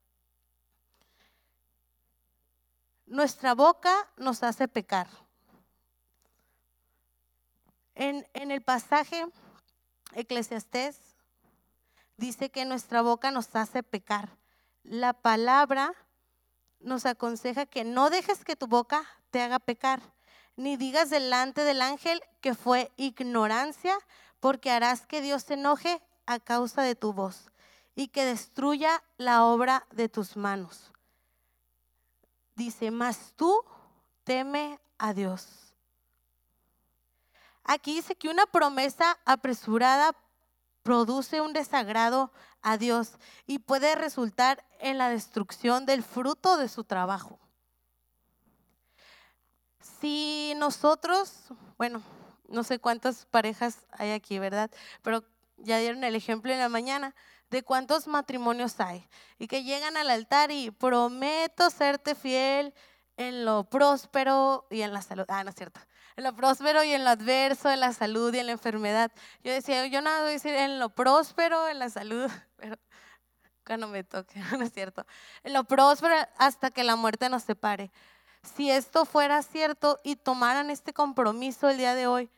Nuestra 3.06 3.54
boca 3.54 3.92
nos 4.16 4.44
hace 4.44 4.68
pecar. 4.68 5.08
En, 7.96 8.26
en 8.34 8.52
el 8.52 8.62
pasaje 8.62 9.26
Eclesiastés 10.12 11.00
dice 12.16 12.50
que 12.50 12.64
nuestra 12.64 13.02
boca 13.02 13.32
nos 13.32 13.54
hace 13.56 13.82
pecar. 13.82 14.28
La 14.84 15.12
palabra 15.12 15.92
nos 16.78 17.04
aconseja 17.04 17.66
que 17.66 17.82
no 17.82 18.10
dejes 18.10 18.44
que 18.44 18.54
tu 18.54 18.68
boca 18.68 19.04
te 19.30 19.42
haga 19.42 19.58
pecar 19.58 20.13
ni 20.56 20.76
digas 20.76 21.10
delante 21.10 21.62
del 21.62 21.82
ángel 21.82 22.22
que 22.40 22.54
fue 22.54 22.92
ignorancia, 22.96 23.96
porque 24.40 24.70
harás 24.70 25.06
que 25.06 25.20
Dios 25.20 25.42
se 25.42 25.54
enoje 25.54 26.02
a 26.26 26.38
causa 26.38 26.82
de 26.82 26.94
tu 26.94 27.12
voz 27.12 27.50
y 27.94 28.08
que 28.08 28.24
destruya 28.24 29.02
la 29.16 29.44
obra 29.44 29.86
de 29.92 30.08
tus 30.08 30.36
manos. 30.36 30.92
Dice, 32.54 32.90
mas 32.90 33.32
tú 33.36 33.64
teme 34.24 34.78
a 34.98 35.12
Dios. 35.12 35.74
Aquí 37.64 37.94
dice 37.94 38.14
que 38.14 38.28
una 38.28 38.46
promesa 38.46 39.18
apresurada 39.24 40.14
produce 40.82 41.40
un 41.40 41.52
desagrado 41.52 42.30
a 42.62 42.76
Dios 42.76 43.12
y 43.46 43.58
puede 43.58 43.94
resultar 43.94 44.64
en 44.80 44.98
la 44.98 45.08
destrucción 45.08 45.86
del 45.86 46.02
fruto 46.02 46.56
de 46.58 46.68
su 46.68 46.84
trabajo. 46.84 47.38
Si 50.04 50.52
nosotros, 50.58 51.32
bueno, 51.78 52.02
no 52.50 52.62
sé 52.62 52.78
cuántas 52.78 53.24
parejas 53.24 53.86
hay 53.90 54.10
aquí, 54.10 54.38
¿verdad? 54.38 54.70
Pero 55.00 55.24
ya 55.56 55.78
dieron 55.78 56.04
el 56.04 56.14
ejemplo 56.14 56.52
en 56.52 56.58
la 56.58 56.68
mañana 56.68 57.14
de 57.48 57.62
cuántos 57.62 58.06
matrimonios 58.06 58.80
hay 58.80 59.08
y 59.38 59.48
que 59.48 59.64
llegan 59.64 59.96
al 59.96 60.10
altar 60.10 60.50
y 60.50 60.70
prometo 60.70 61.70
serte 61.70 62.14
fiel 62.14 62.74
en 63.16 63.46
lo 63.46 63.64
próspero 63.64 64.66
y 64.68 64.82
en 64.82 64.92
la 64.92 65.00
salud. 65.00 65.24
Ah, 65.28 65.42
no 65.42 65.48
es 65.48 65.56
cierto. 65.56 65.80
En 66.16 66.24
lo 66.24 66.36
próspero 66.36 66.84
y 66.84 66.92
en 66.92 67.02
lo 67.02 67.08
adverso, 67.08 67.70
en 67.70 67.80
la 67.80 67.94
salud 67.94 68.34
y 68.34 68.40
en 68.40 68.44
la 68.44 68.52
enfermedad. 68.52 69.10
Yo 69.42 69.52
decía, 69.52 69.86
yo 69.86 70.02
nada 70.02 70.18
voy 70.20 70.28
a 70.28 70.32
decir 70.32 70.54
en 70.54 70.80
lo 70.80 70.90
próspero, 70.90 71.66
en 71.66 71.78
la 71.78 71.88
salud, 71.88 72.30
pero 72.56 72.76
cuando 73.64 73.88
me 73.88 74.04
toque, 74.04 74.38
no 74.58 74.64
es 74.64 74.72
cierto. 74.74 75.06
En 75.44 75.54
lo 75.54 75.64
próspero 75.64 76.14
hasta 76.36 76.70
que 76.70 76.84
la 76.84 76.94
muerte 76.94 77.30
nos 77.30 77.44
separe 77.44 77.90
si 78.44 78.70
esto 78.70 79.04
fuera 79.04 79.42
cierto 79.42 79.98
y 80.04 80.16
tomaran 80.16 80.70
este 80.70 80.92
compromiso 80.92 81.68
el 81.68 81.78
día 81.78 81.94
de 81.94 82.06
hoy, 82.06 82.30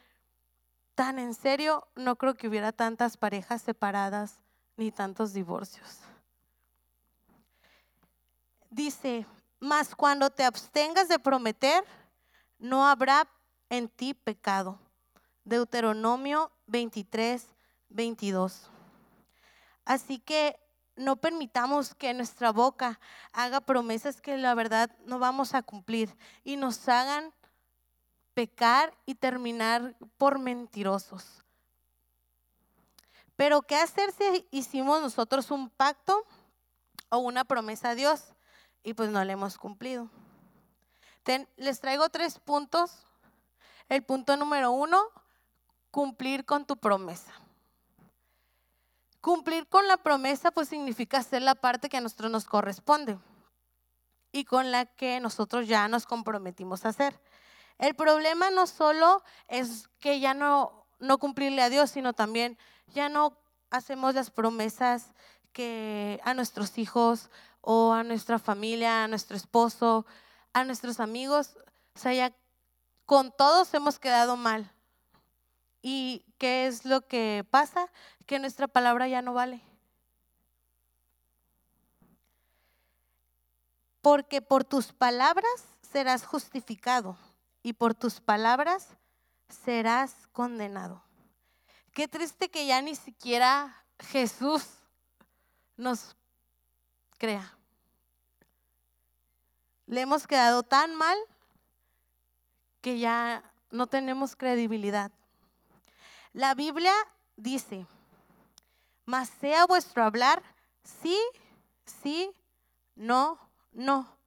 tan 0.94 1.18
en 1.18 1.34
serio, 1.34 1.86
no 1.94 2.16
creo 2.16 2.34
que 2.34 2.48
hubiera 2.48 2.72
tantas 2.72 3.16
parejas 3.16 3.62
separadas 3.62 4.36
ni 4.76 4.90
tantos 4.90 5.32
divorcios. 5.32 6.00
Dice, 8.70 9.26
mas 9.60 9.94
cuando 9.94 10.30
te 10.30 10.44
abstengas 10.44 11.08
de 11.08 11.18
prometer, 11.18 11.84
no 12.58 12.86
habrá 12.86 13.28
en 13.68 13.88
ti 13.88 14.14
pecado. 14.14 14.78
Deuteronomio 15.44 16.50
23, 16.66 17.46
22. 17.88 18.70
Así 19.84 20.18
que 20.18 20.58
no 20.97 21.17
permitamos 21.17 21.95
que 21.95 22.12
nuestra 22.15 22.53
boca 22.53 22.99
haga 23.33 23.61
promesas 23.61 24.21
que 24.21 24.37
la 24.37 24.55
verdad 24.55 24.91
no 25.05 25.19
vamos 25.19 25.55
a 25.55 25.62
cumplir 25.62 26.17
y 26.43 26.57
nos 26.57 26.88
hagan 26.88 27.33
pecar 28.35 28.95
y 29.07 29.15
terminar 29.15 29.97
por 30.17 30.38
mentirosos. 30.38 31.45
Pero 33.37 33.62
¿qué 33.62 33.76
hacer 33.76 34.12
si 34.12 34.47
hicimos 34.50 35.00
nosotros 35.00 35.50
un 35.50 35.69
pacto 35.71 36.25
o 37.11 37.19
una 37.19 37.45
promesa 37.45 37.91
a 37.91 37.95
Dios 37.95 38.35
y 38.83 38.95
pues 38.95 39.11
no 39.11 39.23
le 39.25 39.33
hemos 39.33 39.59
cumplido? 39.59 40.11
les 41.57 41.81
traigo 41.81 42.09
tres 42.09 42.38
puntos. 42.38 43.05
El 43.88 44.05
punto 44.05 44.37
número 44.37 44.71
uno, 44.71 45.03
cumplir 45.91 46.45
con 46.45 46.65
tu 46.65 46.76
promesa. 46.76 47.33
Cumplir 49.26 49.66
con 49.66 49.88
la 49.88 49.97
promesa 49.97 50.52
pues 50.52 50.68
significa 50.68 51.18
hacer 51.18 51.42
la 51.42 51.56
parte 51.56 51.88
que 51.88 51.97
a 51.97 52.00
nosotros 52.00 52.30
nos 52.30 52.45
corresponde 52.45 53.18
y 54.30 54.45
con 54.45 54.71
la 54.71 54.87
que 54.87 55.18
nosotros 55.18 55.66
ya 55.66 55.88
nos 55.88 56.06
comprometimos 56.06 56.85
a 56.85 56.90
hacer. 56.90 57.21
El 57.76 57.97
problema 57.97 58.50
no 58.50 58.68
solo 58.68 59.25
es 59.49 59.88
que 59.99 60.21
ya 60.21 60.33
no 60.33 60.87
no 61.00 61.18
cumplirle 61.18 61.61
a 61.61 61.71
Dios, 61.71 61.90
sino 61.90 62.12
también 62.12 62.56
ya 62.95 63.09
no 63.09 63.37
hacemos 63.71 64.14
las 64.14 64.30
promesas 64.30 65.12
que 65.52 66.21
a 66.23 66.33
nuestros 66.33 66.78
hijos 66.78 67.28
o 67.62 67.95
a 67.95 68.04
nuestra 68.04 68.38
familia, 68.38 69.02
a 69.02 69.09
nuestro 69.09 69.37
esposo, 69.37 70.06
a 70.52 70.62
nuestros 70.62 71.00
amigos, 71.00 71.59
o 71.97 71.99
sea, 71.99 72.14
ya 72.14 72.33
con 73.06 73.33
todos 73.37 73.75
hemos 73.75 73.99
quedado 73.99 74.37
mal. 74.37 74.73
¿Y 75.88 76.25
qué 76.38 76.66
es 76.66 76.85
lo 76.85 77.07
que 77.07 77.47
pasa? 77.49 77.93
Que 78.26 78.40
nuestra 78.40 78.66
palabra 78.66 79.07
ya 79.07 79.23
no 79.23 79.35
vale. 79.35 79.62
Porque 84.02 84.43
por 84.43 84.64
tus 84.64 84.93
palabras 84.93 85.47
serás 85.83 86.26
justificado 86.26 87.16
y 87.62 87.75
por 87.75 87.95
tus 87.95 88.21
palabras 88.21 88.97
serás 89.64 90.26
condenado. 90.33 91.05
Qué 91.93 92.09
triste 92.09 92.49
que 92.49 92.66
ya 92.66 92.83
ni 92.83 92.97
siquiera 92.97 93.85
Jesús 94.00 94.66
nos 95.76 96.16
crea. 97.16 97.57
Le 99.87 100.00
hemos 100.00 100.26
quedado 100.26 100.64
tan 100.64 100.97
mal 100.97 101.16
que 102.81 102.99
ya 102.99 103.52
no 103.71 103.87
tenemos 103.87 104.35
credibilidad. 104.35 105.12
La 106.37 106.55
Biblia 106.55 106.93
dice, 107.37 107.87
mas 109.07 109.31
sea 109.40 109.64
vuestro 109.64 110.05
hablar 110.05 110.43
sí, 110.85 111.19
sí, 111.87 112.31
no, 112.95 113.38
no, 113.73 114.19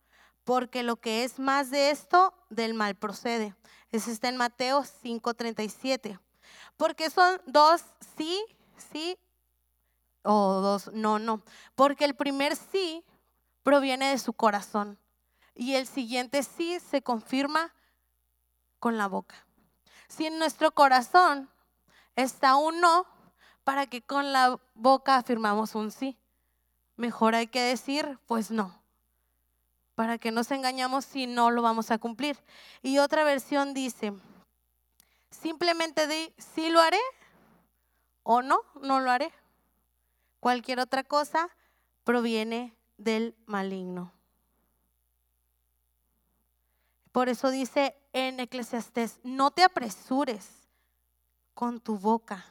porque 0.44 0.82
lo 0.82 0.96
que 0.96 1.24
es 1.24 1.38
más 1.38 1.70
de 1.70 1.92
esto, 1.92 2.34
del 2.50 2.74
mal 2.74 2.96
procede. 2.96 3.56
Eso 3.92 4.10
está 4.10 4.28
en 4.28 4.38
Mateo 4.38 4.84
5:37. 4.84 6.20
Porque 6.78 7.12
son 7.12 7.39
dos 7.46 7.84
sí, 8.18 8.44
sí 8.92 9.16
o 10.24 10.62
dos 10.62 10.92
no, 10.92 11.20
no. 11.20 11.44
Porque 11.75 12.06
el 12.06 12.16
primer 12.16 12.56
sí 12.56 13.06
proviene 13.62 14.10
de 14.10 14.18
su 14.18 14.34
corazón 14.34 14.98
y 15.54 15.75
el 15.75 15.86
siguiente 15.86 16.42
sí 16.42 16.80
se 16.80 17.04
confirma 17.04 17.72
con 18.80 18.98
la 18.98 19.06
boca. 19.06 19.46
Si 20.08 20.25
en 20.25 20.39
nuestro 20.39 20.72
corazón 20.72 21.51
está 22.22 22.56
un 22.56 22.82
no, 22.82 23.06
para 23.64 23.88
que 23.88 24.02
con 24.02 24.34
la 24.34 24.60
boca 24.74 25.16
afirmamos 25.16 25.76
un 25.76 25.92
sí. 25.92 26.18
Mejor 26.96 27.36
hay 27.36 27.48
que 27.48 27.62
decir, 27.62 28.20
pues 28.26 28.52
no, 28.52 28.82
para 29.96 30.18
que 30.18 30.32
nos 30.32 30.52
engañamos 30.52 31.06
si 31.06 31.28
no 31.28 31.52
lo 31.52 31.62
vamos 31.62 31.92
a 31.92 31.98
cumplir. 31.98 32.38
Y 32.82 33.00
otra 33.00 33.24
versión 33.24 33.74
dice, 33.74 34.14
simplemente 35.30 36.08
di, 36.08 36.34
sí 36.38 36.70
lo 36.70 36.82
haré 36.82 37.00
o 38.24 38.42
no, 38.42 38.62
no 38.82 39.00
lo 39.00 39.12
haré. 39.12 39.32
Cualquier 40.40 40.80
otra 40.80 41.04
cosa 41.04 41.50
proviene 42.04 42.76
del 42.98 43.36
maligno. 43.46 44.14
Por 47.12 47.30
eso 47.30 47.50
dice 47.50 47.96
en 48.14 48.40
Eclesiastés, 48.40 49.20
no 49.24 49.52
te 49.52 49.64
apresures 49.64 50.59
con 51.60 51.82
tu 51.82 51.98
boca 51.98 52.46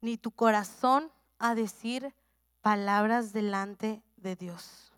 ni 0.00 0.16
tu 0.16 0.30
corazón 0.30 1.10
a 1.40 1.56
decir 1.56 2.14
palabras 2.60 3.32
delante 3.32 4.00
de 4.14 4.36
Dios. 4.36 4.92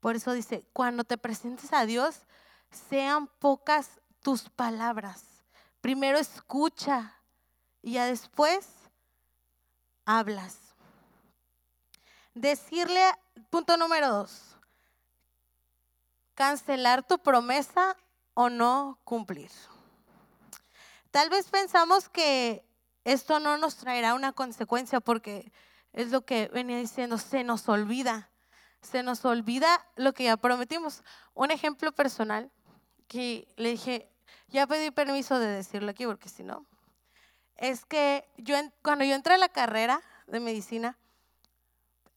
Por 0.00 0.16
eso 0.16 0.32
dice, 0.32 0.64
cuando 0.72 1.04
te 1.04 1.18
presentes 1.18 1.74
a 1.74 1.84
Dios, 1.84 2.22
sean 2.88 3.26
pocas 3.26 4.00
tus 4.22 4.48
palabras. 4.48 5.24
Primero 5.82 6.16
escucha 6.16 7.20
y 7.82 7.92
ya 7.92 8.06
después 8.06 8.66
hablas. 10.06 10.56
Decirle, 12.32 13.12
punto 13.50 13.76
número 13.76 14.08
dos, 14.08 14.56
cancelar 16.34 17.06
tu 17.06 17.18
promesa 17.18 17.94
o 18.32 18.48
no 18.48 18.98
cumplir. 19.04 19.50
Tal 21.14 21.30
vez 21.30 21.48
pensamos 21.48 22.08
que 22.08 22.66
esto 23.04 23.38
no 23.38 23.56
nos 23.56 23.76
traerá 23.76 24.14
una 24.14 24.32
consecuencia 24.32 24.98
porque 24.98 25.52
es 25.92 26.10
lo 26.10 26.24
que 26.24 26.48
venía 26.48 26.76
diciendo, 26.76 27.18
se 27.18 27.44
nos 27.44 27.68
olvida, 27.68 28.30
se 28.82 29.04
nos 29.04 29.24
olvida 29.24 29.86
lo 29.94 30.12
que 30.12 30.24
ya 30.24 30.36
prometimos. 30.36 31.04
Un 31.32 31.52
ejemplo 31.52 31.92
personal 31.92 32.50
que 33.06 33.46
le 33.56 33.68
dije, 33.68 34.10
ya 34.48 34.66
pedí 34.66 34.90
permiso 34.90 35.38
de 35.38 35.46
decirlo 35.46 35.92
aquí 35.92 36.04
porque 36.04 36.28
si 36.28 36.42
no, 36.42 36.66
es 37.58 37.84
que 37.84 38.28
yo 38.36 38.56
cuando 38.82 39.04
yo 39.04 39.14
entré 39.14 39.34
a 39.34 39.38
la 39.38 39.50
carrera 39.50 40.02
de 40.26 40.40
medicina, 40.40 40.98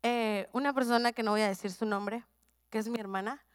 eh, 0.02 0.50
una 0.54 0.74
persona 0.74 1.14
que 1.14 1.22
no 1.22 1.30
voy 1.30 1.42
a 1.42 1.50
decir 1.50 1.72
su 1.72 1.86
nombre, 1.86 2.26
que 2.72 2.80
es 2.80 2.88
mi 2.88 3.00
hermana, 3.00 3.46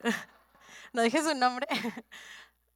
no 0.92 1.00
dije 1.00 1.22
su 1.22 1.34
nombre, 1.34 1.66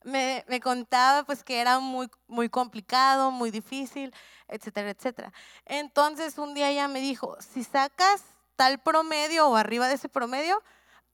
me, 0.05 0.61
contaba 0.63 1.25
pues 1.25 1.45
que 1.45 1.61
era 1.61 1.79
muy, 1.79 2.11
muy 2.27 2.49
complicado, 2.49 3.31
muy 3.31 3.51
difícil, 3.51 4.15
etcétera, 4.49 4.91
etcétera. 4.91 5.33
Entonces 5.67 6.39
un 6.39 6.55
día 6.55 6.71
ella 6.71 6.89
me 6.89 7.01
dijo, 7.01 7.37
si 7.41 7.65
sacas 7.65 8.23
tal 8.57 8.79
promedio 8.79 9.49
o 9.49 9.57
arriba 9.57 9.89
de 9.89 9.95
ese 9.95 10.09
promedio, 10.09 10.63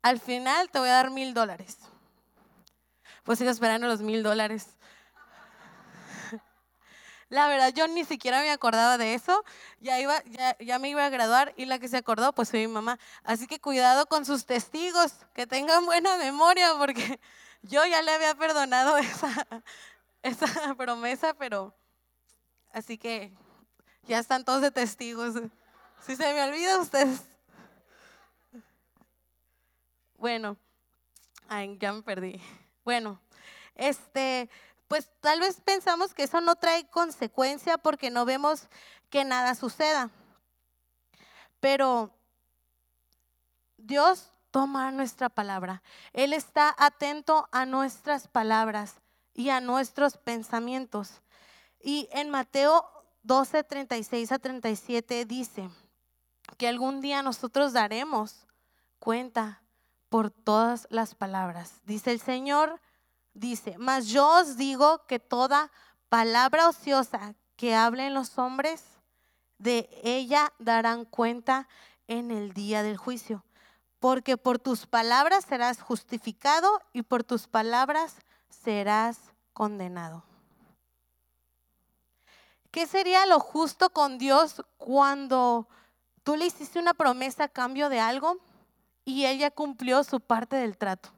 al 0.02 0.20
final 0.20 0.70
te 0.70 0.78
voy 0.78 0.88
a 0.88 0.92
dar 0.92 1.10
mil 1.10 1.34
dólares. 1.34 1.78
Pues 3.24 3.38
sigo 3.38 3.50
esperando 3.50 3.88
los 3.88 4.00
mil 4.02 4.22
dólares. 4.22 4.68
La 7.28 7.48
verdad, 7.48 7.72
yo 7.74 7.88
ni 7.88 8.04
siquiera 8.04 8.40
me 8.40 8.50
acordaba 8.50 8.98
de 8.98 9.14
eso. 9.14 9.44
Ya, 9.80 9.98
iba, 9.98 10.22
ya, 10.26 10.56
ya, 10.60 10.78
me 10.78 10.90
iba 10.90 11.04
a 11.04 11.08
graduar 11.08 11.52
y 11.56 11.64
la 11.64 11.80
que 11.80 11.88
se 11.88 11.96
acordó, 11.96 12.32
pues 12.32 12.50
fue 12.50 12.60
mi 12.60 12.68
mamá. 12.68 13.00
Así 13.24 13.48
que 13.48 13.60
cuidado 13.60 14.06
con 14.06 14.24
sus 14.24 14.46
testigos, 14.46 15.12
que 15.34 15.48
tengan 15.48 15.86
buena 15.86 16.16
memoria, 16.18 16.74
porque 16.78 17.18
yo 17.68 17.84
ya 17.84 18.02
le 18.02 18.12
había 18.12 18.34
perdonado 18.34 18.96
esa, 18.98 19.62
esa 20.22 20.74
promesa, 20.74 21.34
pero 21.34 21.74
así 22.72 22.98
que 22.98 23.32
ya 24.04 24.18
están 24.18 24.44
todos 24.44 24.62
de 24.62 24.70
testigos. 24.70 25.34
Si 26.06 26.16
se 26.16 26.34
me 26.34 26.42
olvida, 26.42 26.78
ustedes. 26.78 27.22
Bueno, 30.16 30.56
ay, 31.48 31.76
ya 31.78 31.92
me 31.92 32.02
perdí. 32.02 32.40
Bueno, 32.84 33.20
este, 33.74 34.48
pues 34.88 35.10
tal 35.20 35.40
vez 35.40 35.60
pensamos 35.60 36.14
que 36.14 36.22
eso 36.22 36.40
no 36.40 36.56
trae 36.56 36.88
consecuencia 36.88 37.78
porque 37.78 38.10
no 38.10 38.24
vemos 38.24 38.68
que 39.10 39.24
nada 39.24 39.54
suceda. 39.54 40.10
Pero 41.60 42.14
Dios 43.76 44.32
toma 44.56 44.90
nuestra 44.90 45.28
palabra. 45.28 45.82
Él 46.14 46.32
está 46.32 46.74
atento 46.78 47.46
a 47.52 47.66
nuestras 47.66 48.26
palabras 48.26 48.94
y 49.34 49.50
a 49.50 49.60
nuestros 49.60 50.16
pensamientos. 50.16 51.20
Y 51.78 52.08
en 52.10 52.30
Mateo 52.30 52.88
12, 53.22 53.64
36 53.64 54.32
a 54.32 54.38
37 54.38 55.26
dice 55.26 55.68
que 56.56 56.68
algún 56.68 57.02
día 57.02 57.22
nosotros 57.22 57.74
daremos 57.74 58.46
cuenta 58.98 59.62
por 60.08 60.30
todas 60.30 60.88
las 60.88 61.14
palabras. 61.14 61.82
Dice 61.84 62.12
el 62.12 62.20
Señor, 62.20 62.80
dice, 63.34 63.76
mas 63.76 64.06
yo 64.06 64.26
os 64.40 64.56
digo 64.56 65.04
que 65.06 65.18
toda 65.18 65.70
palabra 66.08 66.70
ociosa 66.70 67.34
que 67.56 67.74
hablen 67.74 68.14
los 68.14 68.38
hombres, 68.38 68.82
de 69.58 69.90
ella 70.02 70.54
darán 70.58 71.04
cuenta 71.04 71.68
en 72.06 72.30
el 72.30 72.54
día 72.54 72.82
del 72.82 72.96
juicio. 72.96 73.44
Porque 73.98 74.36
por 74.36 74.58
tus 74.58 74.86
palabras 74.86 75.44
serás 75.44 75.80
justificado 75.80 76.80
y 76.92 77.02
por 77.02 77.24
tus 77.24 77.46
palabras 77.46 78.16
serás 78.48 79.18
condenado. 79.52 80.22
¿Qué 82.70 82.86
sería 82.86 83.24
lo 83.24 83.40
justo 83.40 83.88
con 83.88 84.18
Dios 84.18 84.62
cuando 84.76 85.66
tú 86.22 86.36
le 86.36 86.44
hiciste 86.44 86.78
una 86.78 86.92
promesa 86.92 87.44
a 87.44 87.48
cambio 87.48 87.88
de 87.88 88.00
algo 88.00 88.36
y 89.02 89.24
ella 89.24 89.50
cumplió 89.50 90.04
su 90.04 90.20
parte 90.20 90.56
del 90.56 90.76
trato? 90.76 91.08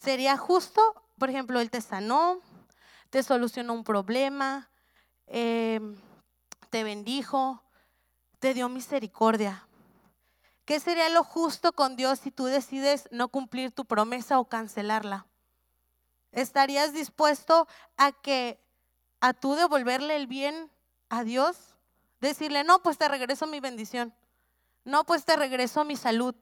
¿Sería 0.00 0.36
justo? 0.36 0.80
Por 1.18 1.30
ejemplo, 1.30 1.60
Él 1.60 1.70
te 1.70 1.80
sanó, 1.80 2.40
te 3.10 3.22
solucionó 3.22 3.74
un 3.74 3.84
problema, 3.84 4.70
em, 5.28 5.96
te 6.70 6.82
bendijo, 6.82 7.62
te 8.40 8.54
dio 8.54 8.68
misericordia. 8.68 9.67
¿Qué 10.68 10.80
sería 10.80 11.08
lo 11.08 11.24
justo 11.24 11.72
con 11.72 11.96
Dios 11.96 12.18
si 12.18 12.30
tú 12.30 12.44
decides 12.44 13.08
no 13.10 13.28
cumplir 13.28 13.72
tu 13.72 13.86
promesa 13.86 14.38
o 14.38 14.44
cancelarla? 14.44 15.24
¿Estarías 16.30 16.92
dispuesto 16.92 17.66
a 17.96 18.12
que 18.12 18.60
a 19.22 19.32
tú 19.32 19.54
devolverle 19.54 20.14
el 20.14 20.26
bien 20.26 20.70
a 21.08 21.24
Dios? 21.24 21.74
Decirle, 22.20 22.64
no, 22.64 22.82
pues 22.82 22.98
te 22.98 23.08
regreso 23.08 23.46
mi 23.46 23.60
bendición. 23.60 24.12
No, 24.84 25.04
pues 25.04 25.24
te 25.24 25.36
regreso 25.36 25.86
mi 25.86 25.96
salud. 25.96 26.34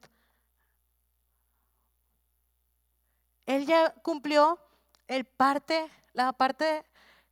Él 3.47 3.65
ya 3.65 3.95
cumplió 4.03 4.59
el 5.07 5.25
parte, 5.25 5.89
la 6.15 6.33
parte 6.33 6.85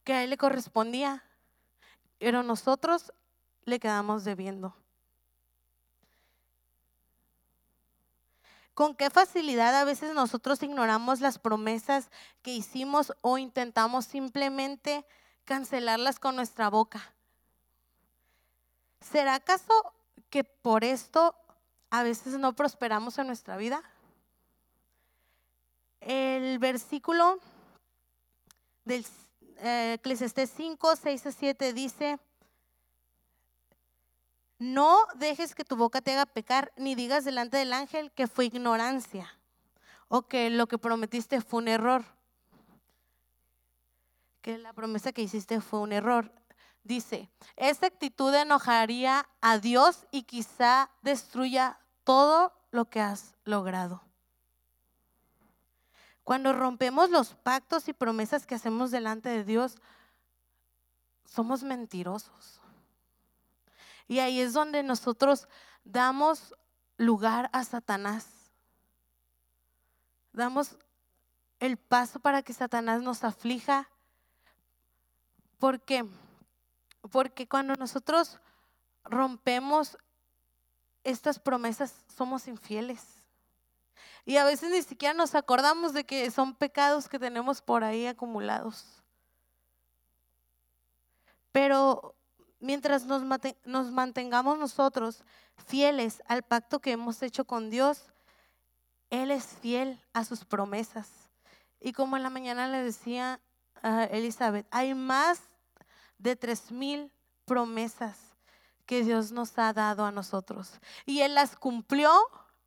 que 0.05 0.13
a 0.13 0.23
él 0.23 0.31
le 0.31 0.37
correspondía, 0.37 1.25
pero 2.21 2.45
nosotros 2.45 3.13
le 3.65 3.81
quedamos 3.81 4.23
debiendo. 4.23 4.77
Con 8.75 8.97
qué 8.97 9.09
facilidad 9.09 9.75
a 9.77 9.85
veces 9.85 10.15
nosotros 10.15 10.63
ignoramos 10.63 11.21
las 11.21 11.39
promesas 11.39 12.11
que 12.43 12.53
hicimos 12.53 13.13
o 13.21 13.39
intentamos 13.39 14.05
simplemente 14.05 15.07
cancelarlas 15.45 16.19
con 16.19 16.35
nuestra 16.35 16.69
boca. 16.71 17.15
¿Será 19.01 19.35
acaso 19.35 19.73
que 20.29 20.43
por 20.43 20.83
esto 20.83 21.37
a 21.91 22.03
veces 22.03 22.39
no 22.39 22.55
prosperamos 22.55 23.17
en 23.19 23.29
nuestra 23.29 23.57
vida? 23.57 23.83
El 26.01 26.59
versículo 26.59 27.39
del 28.85 29.07
eh, 29.59 29.99
5, 30.03 30.97
6 30.97 31.27
a 31.27 31.33
7 31.33 31.73
dice, 31.73 32.19
no 34.65 34.99
dejes 35.17 35.55
que 35.55 35.65
tu 35.65 35.77
boca 35.77 36.01
te 36.01 36.13
haga 36.13 36.27
pecar, 36.27 36.73
ni 36.77 36.95
digas 36.95 37.25
delante 37.25 37.59
del 37.59 37.73
ángel 37.73 38.11
que 38.13 38.27
fue 38.27 38.47
ignorancia 38.47 39.39
o 40.09 40.23
que 40.23 40.49
lo 40.49 40.67
que 40.67 40.79
prometiste 40.79 41.41
fue 41.41 41.61
un 41.61 41.69
error, 41.69 42.05
que 44.41 44.59
la 44.59 44.73
promesa 44.73 45.13
que 45.13 45.23
hiciste 45.23 45.61
fue 45.61 45.81
un 45.81 45.93
error. 45.93 46.33
Dice, 46.83 47.31
esa 47.57 47.87
actitud 47.87 48.35
enojaría 48.35 49.29
a 49.41 49.59
Dios 49.59 50.07
y 50.11 50.23
quizá 50.23 50.91
destruya 51.03 51.79
todo 52.05 52.53
lo 52.71 52.85
que 52.91 53.01
has 53.01 53.35
logrado. 53.45 54.03
Cuando 56.25 56.53
rompemos 56.53 57.11
los 57.11 57.35
pactos 57.35 57.89
y 57.89 57.93
promesas 57.93 58.47
que 58.47 58.55
hacemos 58.55 58.91
delante 58.91 59.29
de 59.29 59.45
Dios, 59.45 59.77
somos 61.25 61.63
mentirosos. 61.63 62.64
Y 64.07 64.19
ahí 64.19 64.41
es 64.41 64.53
donde 64.53 64.83
nosotros 64.83 65.49
damos 65.85 66.55
lugar 66.97 67.51
a 67.53 67.65
Satanás. 67.65 68.27
Damos 70.33 70.77
el 71.61 71.77
paso 71.77 72.21
para 72.21 72.43
que 72.43 72.53
Satanás 72.53 73.03
nos 73.03 73.25
aflija. 73.25 73.89
¿Por 75.59 75.81
qué? 75.81 76.05
Porque 77.11 77.49
cuando 77.49 77.75
nosotros 77.77 78.41
rompemos 79.05 79.97
estas 81.05 81.39
promesas, 81.39 81.95
somos 82.17 82.49
infieles. 82.49 83.03
Y 84.27 84.39
a 84.39 84.45
veces 84.45 84.71
ni 84.71 84.83
siquiera 84.83 85.15
nos 85.15 85.35
acordamos 85.35 85.93
de 85.93 86.05
que 86.05 86.31
son 86.31 86.55
pecados 86.55 87.09
que 87.09 87.19
tenemos 87.19 87.61
por 87.61 87.85
ahí 87.85 88.07
acumulados. 88.07 89.03
Pero 91.53 92.17
mientras 92.65 93.05
nos, 93.05 93.23
mantengamos 93.93 94.59
nosotros 94.59 95.23
fieles 95.67 96.23
al 96.27 96.43
pacto 96.43 96.81
que 96.81 96.93
hemos 96.93 97.23
hecho 97.23 97.45
con 97.45 97.71
Dios, 97.71 98.13
Él 99.11 99.31
es 99.31 99.45
fiel 99.45 100.01
a 100.13 100.25
sus 100.25 100.45
promesas. 100.45 101.09
Y 101.81 101.93
como 101.93 102.17
en 102.17 102.23
la 102.23 102.31
mañana 102.31 102.69
le 102.69 102.83
decía 102.83 103.41
a 103.83 104.05
Elizabeth, 104.05 104.67
hay 104.71 104.95
más 104.95 105.41
de 106.19 106.37
tres 106.37 106.73
mil 106.73 107.13
promesas 107.45 108.19
que 108.87 109.05
Dios 109.05 109.31
nos 109.31 109.59
ha 109.59 109.73
dado 109.73 110.05
a 110.05 110.11
nosotros. 110.11 110.81
Y 111.07 111.21
Él 111.21 111.35
las 111.35 111.57
cumplió 111.57 112.11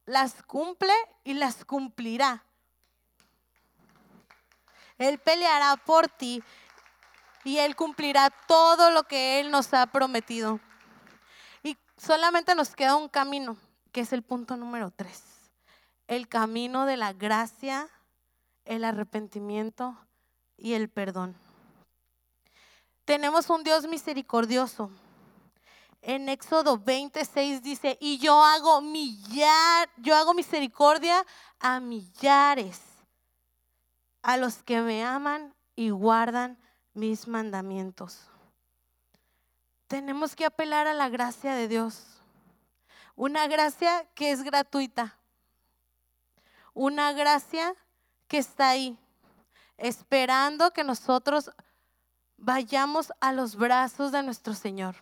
las 0.07 0.41
cumple 0.43 0.93
y 1.23 1.33
las 1.33 1.63
cumplirá. 1.65 2.43
Él 4.97 5.19
peleará 5.19 5.75
por 5.77 6.07
ti 6.07 6.41
y 7.47 7.60
Él 7.60 7.77
cumplirá 7.77 8.29
todo 8.29 8.91
lo 8.91 9.03
que 9.03 9.39
Él 9.39 9.51
nos 9.51 9.73
ha 9.73 9.88
prometido. 9.88 10.60
Y 11.63 11.77
solamente 11.95 12.53
nos 12.55 12.75
queda 12.75 12.97
un 12.97 13.07
camino, 13.07 13.55
que 13.93 14.01
es 14.01 14.12
el 14.12 14.21
punto 14.21 14.57
número 14.57 14.91
tres. 14.91 15.23
El 16.07 16.27
camino 16.27 16.86
de 16.86 16.97
la 16.97 17.13
gracia, 17.13 17.88
el 18.65 18.83
arrepentimiento 18.83 19.97
y 20.57 20.73
el 20.73 20.89
perdón. 20.89 21.38
Tenemos 23.05 23.49
un 23.49 23.63
Dios 23.63 23.88
misericordioso 23.88 24.91
en 26.01 26.27
Éxodo 26.27 26.77
26 26.77 27.63
dice, 27.63 27.97
y 28.01 28.17
yo 28.17 28.43
hago 28.43 28.81
millar, 28.81 29.89
yo 29.97 30.15
hago 30.15 30.33
misericordia 30.33 31.25
a 31.60 31.79
millares, 31.79 32.81
a 34.21 34.36
los 34.36 34.63
que 34.63 34.81
me 34.81 35.03
aman 35.03 35.55
y 35.75 35.89
guardan 35.89 36.57
mis 36.97 37.27
mandamientos. 37.27 38.19
Tenemos 39.88 40.36
que 40.36 40.45
apelar 40.45 40.88
a 40.88 40.95
la 40.95 41.10
gracia 41.10 41.53
de 41.53 41.67
Dios. 41.67 42.21
Una 43.15 43.47
gracia 43.47 44.07
que 44.15 44.31
es 44.31 44.41
gratuita. 44.41 45.15
Una 46.73 47.13
gracia 47.13 47.75
que 48.27 48.39
está 48.39 48.69
ahí, 48.69 48.97
esperando 49.77 50.71
que 50.73 50.83
nosotros 50.83 51.51
vayamos 52.36 53.13
a 53.21 53.31
los 53.31 53.55
brazos 53.55 54.12
de 54.12 54.23
nuestro 54.23 54.53
Señor. 54.53 54.95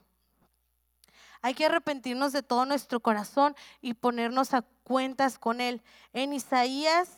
Hay 1.41 1.53
que 1.53 1.65
arrepentirnos 1.65 2.33
de 2.33 2.43
todo 2.43 2.65
nuestro 2.65 2.99
corazón 2.99 3.55
y 3.81 3.93
ponernos 3.93 4.53
a 4.53 4.63
cuentas 4.83 5.39
con 5.39 5.61
Él. 5.61 5.81
En 6.11 6.33
Isaías 6.33 7.09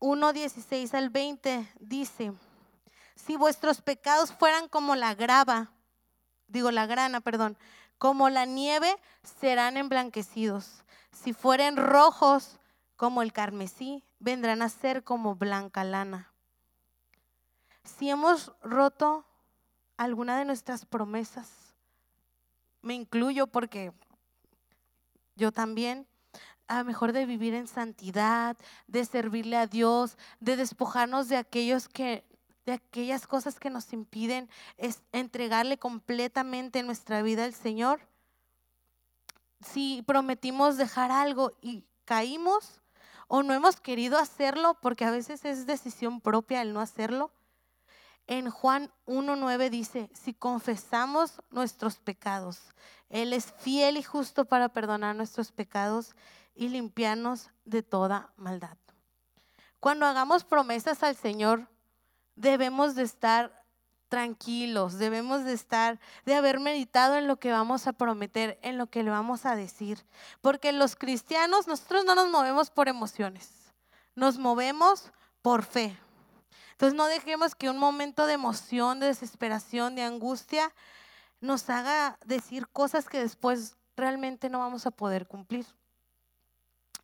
1, 0.00 0.32
16 0.32 0.94
al 0.94 1.10
20 1.10 1.72
dice, 1.78 2.32
si 3.26 3.36
vuestros 3.36 3.82
pecados 3.82 4.32
fueran 4.32 4.68
como 4.68 4.96
la 4.96 5.14
grava, 5.14 5.70
digo 6.48 6.70
la 6.70 6.86
grana, 6.86 7.20
perdón, 7.20 7.56
como 7.98 8.30
la 8.30 8.46
nieve, 8.46 8.96
serán 9.40 9.76
emblanquecidos. 9.76 10.84
Si 11.12 11.32
fueren 11.32 11.76
rojos 11.76 12.58
como 12.96 13.22
el 13.22 13.32
carmesí, 13.32 14.04
vendrán 14.18 14.62
a 14.62 14.68
ser 14.68 15.04
como 15.04 15.34
blanca 15.34 15.84
lana. 15.84 16.32
Si 17.84 18.08
hemos 18.08 18.52
roto 18.62 19.26
alguna 19.96 20.38
de 20.38 20.44
nuestras 20.44 20.86
promesas, 20.86 21.74
me 22.82 22.94
incluyo 22.94 23.46
porque 23.46 23.92
yo 25.36 25.52
también, 25.52 26.06
a 26.68 26.84
mejor 26.84 27.12
de 27.12 27.26
vivir 27.26 27.54
en 27.54 27.66
santidad, 27.66 28.56
de 28.86 29.04
servirle 29.04 29.56
a 29.56 29.66
Dios, 29.66 30.16
de 30.38 30.56
despojarnos 30.56 31.28
de 31.28 31.36
aquellos 31.36 31.88
que 31.88 32.29
aquellas 32.72 33.26
cosas 33.26 33.58
que 33.58 33.70
nos 33.70 33.92
impiden 33.92 34.48
es 34.76 35.02
entregarle 35.12 35.78
completamente 35.78 36.82
nuestra 36.82 37.22
vida 37.22 37.44
al 37.44 37.54
Señor. 37.54 38.00
Si 39.60 40.02
prometimos 40.06 40.76
dejar 40.76 41.10
algo 41.10 41.52
y 41.60 41.84
caímos 42.04 42.80
o 43.28 43.42
no 43.42 43.54
hemos 43.54 43.80
querido 43.80 44.18
hacerlo 44.18 44.78
porque 44.80 45.04
a 45.04 45.10
veces 45.10 45.44
es 45.44 45.66
decisión 45.66 46.20
propia 46.20 46.62
el 46.62 46.72
no 46.72 46.80
hacerlo, 46.80 47.30
en 48.26 48.48
Juan 48.48 48.92
1.9 49.06 49.70
dice, 49.70 50.10
si 50.14 50.34
confesamos 50.34 51.42
nuestros 51.50 51.98
pecados, 51.98 52.60
Él 53.08 53.32
es 53.32 53.52
fiel 53.58 53.96
y 53.96 54.02
justo 54.02 54.44
para 54.44 54.68
perdonar 54.68 55.16
nuestros 55.16 55.50
pecados 55.50 56.14
y 56.54 56.68
limpiarnos 56.68 57.50
de 57.64 57.82
toda 57.82 58.32
maldad. 58.36 58.76
Cuando 59.80 60.06
hagamos 60.06 60.44
promesas 60.44 61.02
al 61.02 61.16
Señor, 61.16 61.66
debemos 62.36 62.94
de 62.94 63.02
estar 63.02 63.64
tranquilos, 64.08 64.98
debemos 64.98 65.44
de 65.44 65.52
estar, 65.52 66.00
de 66.26 66.34
haber 66.34 66.58
meditado 66.58 67.16
en 67.16 67.26
lo 67.26 67.38
que 67.38 67.52
vamos 67.52 67.86
a 67.86 67.92
prometer, 67.92 68.58
en 68.62 68.76
lo 68.76 68.88
que 68.88 69.02
le 69.02 69.10
vamos 69.10 69.46
a 69.46 69.54
decir. 69.54 70.04
Porque 70.40 70.72
los 70.72 70.96
cristianos, 70.96 71.66
nosotros 71.68 72.04
no 72.04 72.14
nos 72.14 72.28
movemos 72.28 72.70
por 72.70 72.88
emociones, 72.88 73.72
nos 74.14 74.36
movemos 74.36 75.12
por 75.42 75.62
fe. 75.62 75.96
Entonces 76.72 76.96
no 76.96 77.06
dejemos 77.06 77.54
que 77.54 77.70
un 77.70 77.78
momento 77.78 78.26
de 78.26 78.34
emoción, 78.34 79.00
de 79.00 79.06
desesperación, 79.06 79.94
de 79.94 80.02
angustia 80.02 80.72
nos 81.40 81.70
haga 81.70 82.18
decir 82.24 82.68
cosas 82.68 83.08
que 83.08 83.20
después 83.20 83.76
realmente 83.96 84.50
no 84.50 84.58
vamos 84.58 84.86
a 84.86 84.90
poder 84.90 85.26
cumplir 85.26 85.66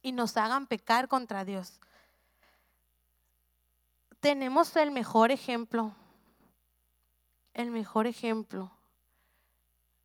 y 0.02 0.12
nos 0.12 0.36
hagan 0.36 0.66
pecar 0.66 1.08
contra 1.08 1.44
Dios. 1.44 1.80
Tenemos 4.20 4.74
el 4.76 4.90
mejor 4.90 5.30
ejemplo, 5.30 5.94
el 7.54 7.70
mejor 7.70 8.06
ejemplo 8.06 8.70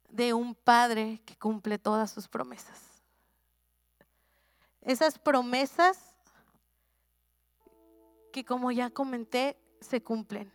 de 0.10 0.34
un 0.34 0.56
padre 0.56 1.22
que 1.26 1.36
cumple 1.38 1.78
todas 1.78 2.12
sus 2.12 2.28
promesas. 2.28 3.04
Esas 4.82 5.18
promesas 5.18 6.12
que 8.32 8.46
como 8.46 8.72
ya 8.72 8.90
comenté, 8.90 9.58
se 9.82 10.02
cumplen. 10.02 10.52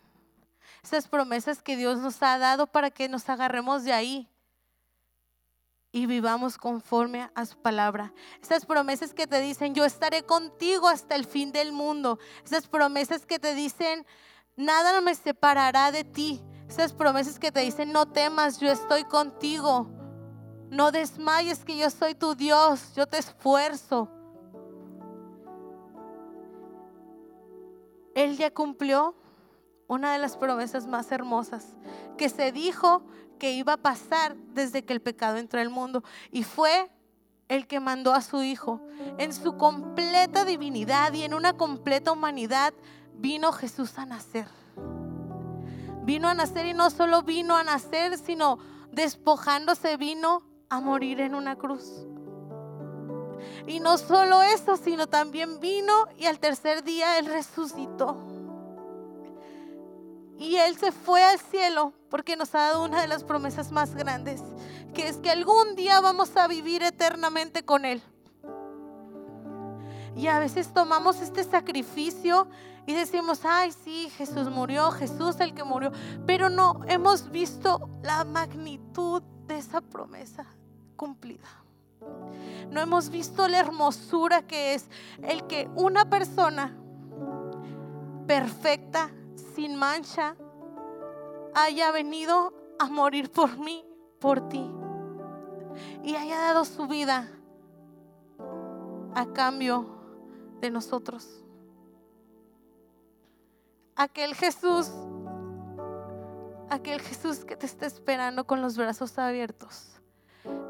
Esas 0.83 1.07
promesas 1.07 1.61
que 1.61 1.77
Dios 1.77 1.99
nos 1.99 2.21
ha 2.23 2.37
dado 2.37 2.67
para 2.67 2.91
que 2.91 3.07
nos 3.07 3.29
agarremos 3.29 3.83
de 3.83 3.93
ahí 3.93 4.29
y 5.91 6.05
vivamos 6.05 6.57
conforme 6.57 7.29
a 7.33 7.45
su 7.45 7.57
palabra. 7.57 8.13
Esas 8.41 8.65
promesas 8.65 9.13
que 9.13 9.27
te 9.27 9.41
dicen, 9.41 9.73
yo 9.73 9.85
estaré 9.85 10.23
contigo 10.23 10.87
hasta 10.87 11.15
el 11.15 11.25
fin 11.25 11.51
del 11.51 11.71
mundo. 11.71 12.19
Esas 12.45 12.67
promesas 12.67 13.25
que 13.25 13.39
te 13.39 13.55
dicen, 13.55 14.05
Nada 14.57 15.01
me 15.01 15.13
separará 15.13 15.91
de 15.91 16.03
ti. 16.03 16.41
Esas 16.67 16.91
promesas 16.91 17.37
que 17.37 17.51
te 17.51 17.59
dicen, 17.59 17.93
no 17.93 18.07
temas, 18.07 18.59
yo 18.59 18.71
estoy 18.71 19.03
contigo. 19.03 19.87
No 20.71 20.91
desmayes 20.91 21.63
que 21.63 21.77
yo 21.77 21.89
soy 21.91 22.15
tu 22.15 22.33
Dios, 22.33 22.93
yo 22.95 23.05
te 23.05 23.19
esfuerzo. 23.19 24.09
Él 28.15 28.35
ya 28.35 28.51
cumplió 28.51 29.15
una 29.87 30.11
de 30.11 30.17
las 30.17 30.35
promesas 30.35 30.87
más 30.87 31.11
hermosas 31.11 31.77
que 32.17 32.27
se 32.27 32.51
dijo 32.51 33.03
que 33.37 33.51
iba 33.51 33.73
a 33.73 33.77
pasar 33.77 34.35
desde 34.53 34.83
que 34.83 34.93
el 34.93 35.01
pecado 35.01 35.37
entró 35.37 35.59
al 35.59 35.69
mundo. 35.69 36.03
Y 36.31 36.43
fue 36.43 36.89
el 37.47 37.67
que 37.67 37.79
mandó 37.79 38.13
a 38.13 38.21
su 38.21 38.43
Hijo. 38.43 38.81
En 39.17 39.33
su 39.33 39.57
completa 39.57 40.45
divinidad 40.45 41.13
y 41.13 41.23
en 41.23 41.33
una 41.33 41.53
completa 41.53 42.11
humanidad 42.11 42.73
vino 43.13 43.51
Jesús 43.51 43.97
a 43.97 44.05
nacer. 44.05 44.47
Vino 46.03 46.27
a 46.27 46.33
nacer 46.33 46.65
y 46.67 46.73
no 46.73 46.89
solo 46.89 47.23
vino 47.23 47.55
a 47.55 47.63
nacer, 47.63 48.17
sino 48.17 48.59
despojándose 48.91 49.97
vino 49.97 50.43
a 50.69 50.79
morir 50.79 51.21
en 51.21 51.35
una 51.35 51.55
cruz. 51.55 52.07
Y 53.65 53.79
no 53.79 53.97
solo 53.97 54.41
eso, 54.41 54.77
sino 54.77 55.07
también 55.07 55.59
vino 55.59 56.07
y 56.17 56.25
al 56.25 56.39
tercer 56.39 56.83
día 56.83 57.19
Él 57.19 57.25
resucitó. 57.25 58.17
Y 60.37 60.55
Él 60.55 60.77
se 60.77 60.91
fue 60.91 61.23
al 61.23 61.39
cielo 61.39 61.93
porque 62.09 62.35
nos 62.35 62.53
ha 62.55 62.59
dado 62.59 62.83
una 62.83 63.01
de 63.01 63.07
las 63.07 63.23
promesas 63.23 63.71
más 63.71 63.95
grandes, 63.95 64.41
que 64.93 65.07
es 65.07 65.17
que 65.17 65.29
algún 65.29 65.75
día 65.75 65.99
vamos 66.01 66.35
a 66.37 66.47
vivir 66.47 66.83
eternamente 66.83 67.63
con 67.63 67.85
Él. 67.85 68.01
Y 70.15 70.27
a 70.27 70.39
veces 70.39 70.73
tomamos 70.73 71.21
este 71.21 71.43
sacrificio 71.43 72.47
y 72.87 72.93
decimos, 72.93 73.41
ay, 73.43 73.71
sí, 73.71 74.09
Jesús 74.17 74.49
murió, 74.49 74.91
Jesús 74.91 75.39
el 75.39 75.53
que 75.53 75.63
murió, 75.63 75.91
pero 76.25 76.49
no 76.49 76.81
hemos 76.87 77.29
visto 77.29 77.89
la 78.01 78.23
magnitud 78.23 79.21
de 79.45 79.57
esa 79.57 79.81
promesa 79.81 80.45
cumplida. 80.95 81.47
No 82.71 82.81
hemos 82.81 83.09
visto 83.09 83.47
la 83.47 83.59
hermosura 83.59 84.41
que 84.47 84.73
es 84.73 84.89
el 85.23 85.45
que 85.47 85.69
una 85.75 86.09
persona 86.09 86.75
perfecta, 88.25 89.09
sin 89.55 89.75
mancha, 89.75 90.35
haya 91.57 91.91
venido 91.91 92.53
a 92.77 92.85
morir 92.85 93.31
por 93.31 93.57
mí, 93.57 93.83
por 94.19 94.47
ti, 94.47 94.63
y 96.03 96.15
haya 96.15 96.39
dado 96.39 96.65
su 96.65 96.85
vida 96.85 97.27
a 99.15 99.25
cambio 99.33 99.87
de 100.61 100.69
nosotros. 100.69 101.43
Aquel 103.95 104.35
Jesús, 104.35 104.91
aquel 106.69 107.01
Jesús 107.01 107.43
que 107.43 107.55
te 107.55 107.65
está 107.65 107.87
esperando 107.87 108.45
con 108.45 108.61
los 108.61 108.77
brazos 108.77 109.17
abiertos, 109.17 109.99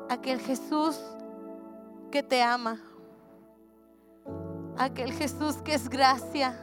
aquel 0.10 0.40
Jesús 0.40 0.98
que 2.12 2.24
te 2.24 2.42
ama, 2.42 2.82
aquel 4.78 5.12
Jesús 5.12 5.58
que 5.58 5.74
es 5.74 5.90
gracia, 5.90 6.58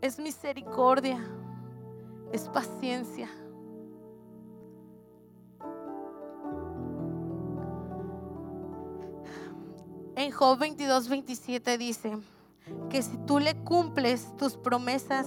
es 0.00 0.20
misericordia, 0.20 1.18
es 2.32 2.48
paciencia. 2.48 3.28
En 10.16 10.30
Job 10.30 10.58
22, 10.58 11.08
27 11.08 11.78
dice 11.78 12.18
que 12.90 13.02
si 13.02 13.16
tú 13.18 13.38
le 13.38 13.54
cumples 13.54 14.34
tus 14.36 14.56
promesas, 14.56 15.26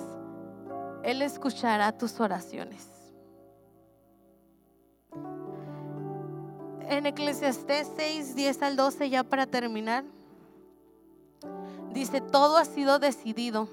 Él 1.04 1.22
escuchará 1.22 1.98
tus 1.98 2.20
oraciones. 2.20 2.88
En 6.88 7.06
Eclesiastés 7.06 7.92
6, 7.96 8.36
10 8.36 8.62
al 8.64 8.76
12, 8.76 9.10
ya 9.12 9.24
para 9.24 9.46
terminar, 9.46 10.04
dice, 11.94 12.20
todo 12.20 12.58
ha 12.58 12.66
sido 12.66 12.98
decidido 12.98 13.70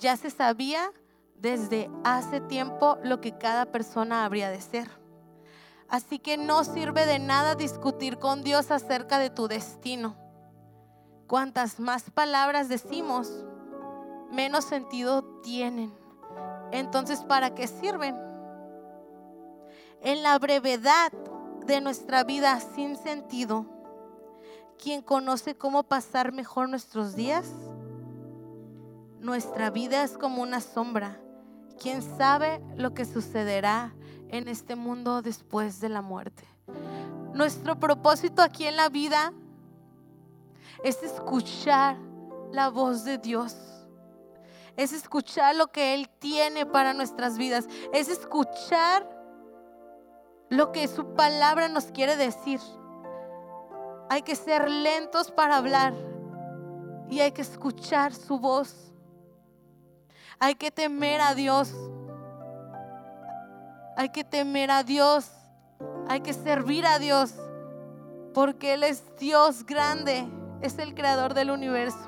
ya 0.00 0.16
se 0.16 0.30
sabía 0.30 0.90
desde 1.40 1.90
hace 2.04 2.40
tiempo 2.40 2.98
lo 3.02 3.20
que 3.20 3.36
cada 3.36 3.66
persona 3.66 4.24
habría 4.24 4.50
de 4.50 4.60
ser. 4.60 4.88
Así 5.88 6.18
que 6.18 6.36
no 6.36 6.64
sirve 6.64 7.06
de 7.06 7.18
nada 7.18 7.54
discutir 7.54 8.18
con 8.18 8.42
Dios 8.42 8.70
acerca 8.70 9.18
de 9.18 9.30
tu 9.30 9.48
destino. 9.48 10.16
Cuantas 11.26 11.80
más 11.80 12.10
palabras 12.10 12.68
decimos, 12.68 13.44
menos 14.30 14.64
sentido 14.64 15.24
tienen. 15.42 15.92
Entonces, 16.70 17.20
¿para 17.24 17.54
qué 17.54 17.66
sirven? 17.66 18.16
En 20.00 20.22
la 20.22 20.38
brevedad 20.38 21.12
de 21.66 21.80
nuestra 21.80 22.24
vida 22.24 22.60
sin 22.60 22.96
sentido, 22.96 23.66
¿quién 24.78 25.02
conoce 25.02 25.56
cómo 25.56 25.82
pasar 25.82 26.32
mejor 26.32 26.68
nuestros 26.68 27.16
días? 27.16 27.50
Nuestra 29.18 29.70
vida 29.70 30.02
es 30.04 30.16
como 30.16 30.42
una 30.42 30.60
sombra. 30.60 31.20
¿Quién 31.80 32.02
sabe 32.02 32.60
lo 32.76 32.92
que 32.92 33.06
sucederá 33.06 33.94
en 34.28 34.48
este 34.48 34.76
mundo 34.76 35.22
después 35.22 35.80
de 35.80 35.88
la 35.88 36.02
muerte? 36.02 36.46
Nuestro 37.32 37.80
propósito 37.80 38.42
aquí 38.42 38.66
en 38.66 38.76
la 38.76 38.90
vida 38.90 39.32
es 40.84 41.02
escuchar 41.02 41.96
la 42.52 42.68
voz 42.68 43.04
de 43.04 43.16
Dios. 43.16 43.56
Es 44.76 44.92
escuchar 44.92 45.56
lo 45.56 45.68
que 45.68 45.94
Él 45.94 46.10
tiene 46.18 46.66
para 46.66 46.92
nuestras 46.92 47.38
vidas. 47.38 47.66
Es 47.94 48.10
escuchar 48.10 49.08
lo 50.50 50.72
que 50.72 50.86
su 50.86 51.14
palabra 51.14 51.68
nos 51.68 51.86
quiere 51.86 52.14
decir. 52.16 52.60
Hay 54.10 54.20
que 54.20 54.36
ser 54.36 54.70
lentos 54.70 55.30
para 55.30 55.56
hablar 55.56 55.94
y 57.08 57.20
hay 57.20 57.32
que 57.32 57.40
escuchar 57.42 58.14
su 58.14 58.38
voz. 58.38 58.89
Hay 60.42 60.54
que 60.54 60.70
temer 60.70 61.20
a 61.20 61.34
Dios. 61.34 61.74
Hay 63.94 64.08
que 64.08 64.24
temer 64.24 64.70
a 64.70 64.82
Dios. 64.82 65.30
Hay 66.08 66.22
que 66.22 66.32
servir 66.32 66.86
a 66.86 66.98
Dios. 66.98 67.34
Porque 68.32 68.72
Él 68.72 68.82
es 68.82 69.04
Dios 69.18 69.66
grande. 69.66 70.26
Es 70.62 70.78
el 70.78 70.94
creador 70.94 71.34
del 71.34 71.50
universo. 71.50 71.98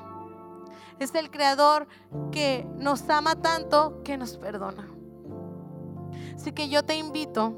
Es 0.97 1.13
el 1.13 1.29
creador 1.29 1.87
que 2.31 2.67
nos 2.77 3.07
ama 3.07 3.35
tanto 3.35 4.01
que 4.03 4.17
nos 4.17 4.35
perdona. 4.37 4.87
Así 6.35 6.51
que 6.51 6.69
yo 6.69 6.83
te 6.83 6.95
invito 6.95 7.53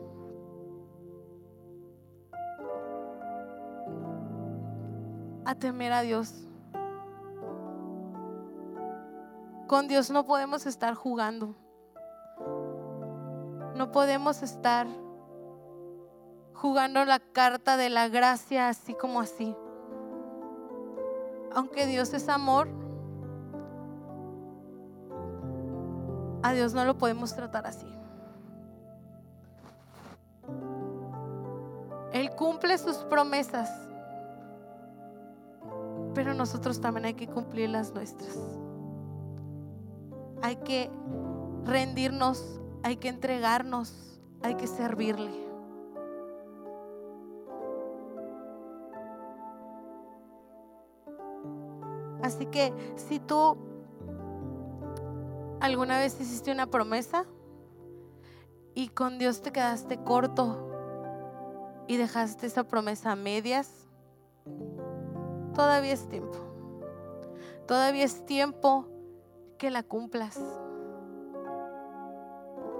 a 5.45 5.55
temer 5.55 5.93
a 5.93 6.01
Dios. 6.01 6.33
Con 9.67 9.87
Dios 9.87 10.11
no 10.11 10.27
podemos 10.27 10.67
estar 10.67 10.93
jugando. 10.93 11.55
No 13.75 13.91
podemos 13.91 14.43
estar 14.43 14.85
jugando 16.53 17.03
la 17.03 17.19
carta 17.19 17.75
de 17.75 17.89
la 17.89 18.07
gracia 18.07 18.69
así 18.69 18.93
como 18.93 19.19
así. 19.21 19.55
Aunque 21.51 21.87
Dios 21.87 22.13
es 22.13 22.29
amor, 22.29 22.67
a 26.43 26.53
Dios 26.53 26.75
no 26.75 26.85
lo 26.85 26.99
podemos 26.99 27.33
tratar 27.35 27.65
así. 27.65 27.87
Él 32.13 32.29
cumple 32.35 32.77
sus 32.77 32.97
promesas, 32.97 33.69
pero 36.13 36.35
nosotros 36.35 36.79
también 36.79 37.05
hay 37.05 37.13
que 37.15 37.27
cumplir 37.27 37.71
las 37.71 37.93
nuestras 37.93 38.37
hay 40.45 40.57
que 40.57 40.91
rendirnos, 41.63 42.61
hay 42.83 42.97
que 42.97 43.07
entregarnos, 43.09 44.21
hay 44.43 44.53
que 44.53 44.67
servirle. 44.67 45.43
Así 52.21 52.45
que 52.45 52.71
si 52.95 53.19
tú 53.19 53.57
alguna 55.61 55.97
vez 55.97 56.21
hiciste 56.21 56.51
una 56.51 56.67
promesa 56.67 57.25
y 58.75 58.89
con 58.89 59.17
Dios 59.17 59.41
te 59.41 59.51
quedaste 59.51 59.97
corto 60.03 60.69
y 61.87 61.97
dejaste 61.97 62.45
esa 62.45 62.65
promesa 62.65 63.13
a 63.13 63.15
medias, 63.15 63.87
todavía 65.55 65.93
es 65.93 66.07
tiempo. 66.07 66.37
Todavía 67.65 68.03
es 68.03 68.27
tiempo 68.27 68.94
que 69.57 69.71
la 69.71 69.83
cumplas. 69.83 70.39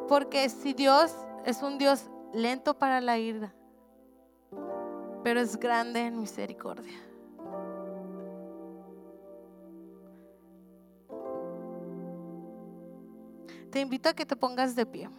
Porque 0.07 0.49
si 0.49 0.73
Dios 0.73 1.15
es 1.45 1.61
un 1.61 1.77
Dios 1.77 2.09
lento 2.33 2.77
para 2.77 3.01
la 3.01 3.17
ira, 3.17 3.53
pero 5.23 5.39
es 5.39 5.57
grande 5.57 6.01
en 6.05 6.19
misericordia. 6.19 6.99
Te 13.71 13.81
invito 13.81 14.07
a 14.07 14.13
que 14.13 14.25
te 14.25 14.35
pongas 14.35 14.75
de 14.75 14.85
pie. 14.85 15.09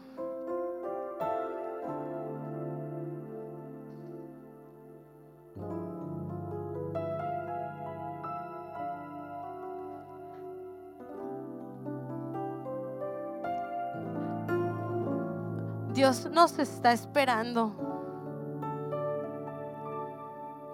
Dios 16.06 16.30
nos 16.30 16.56
está 16.60 16.92
esperando. 16.92 17.74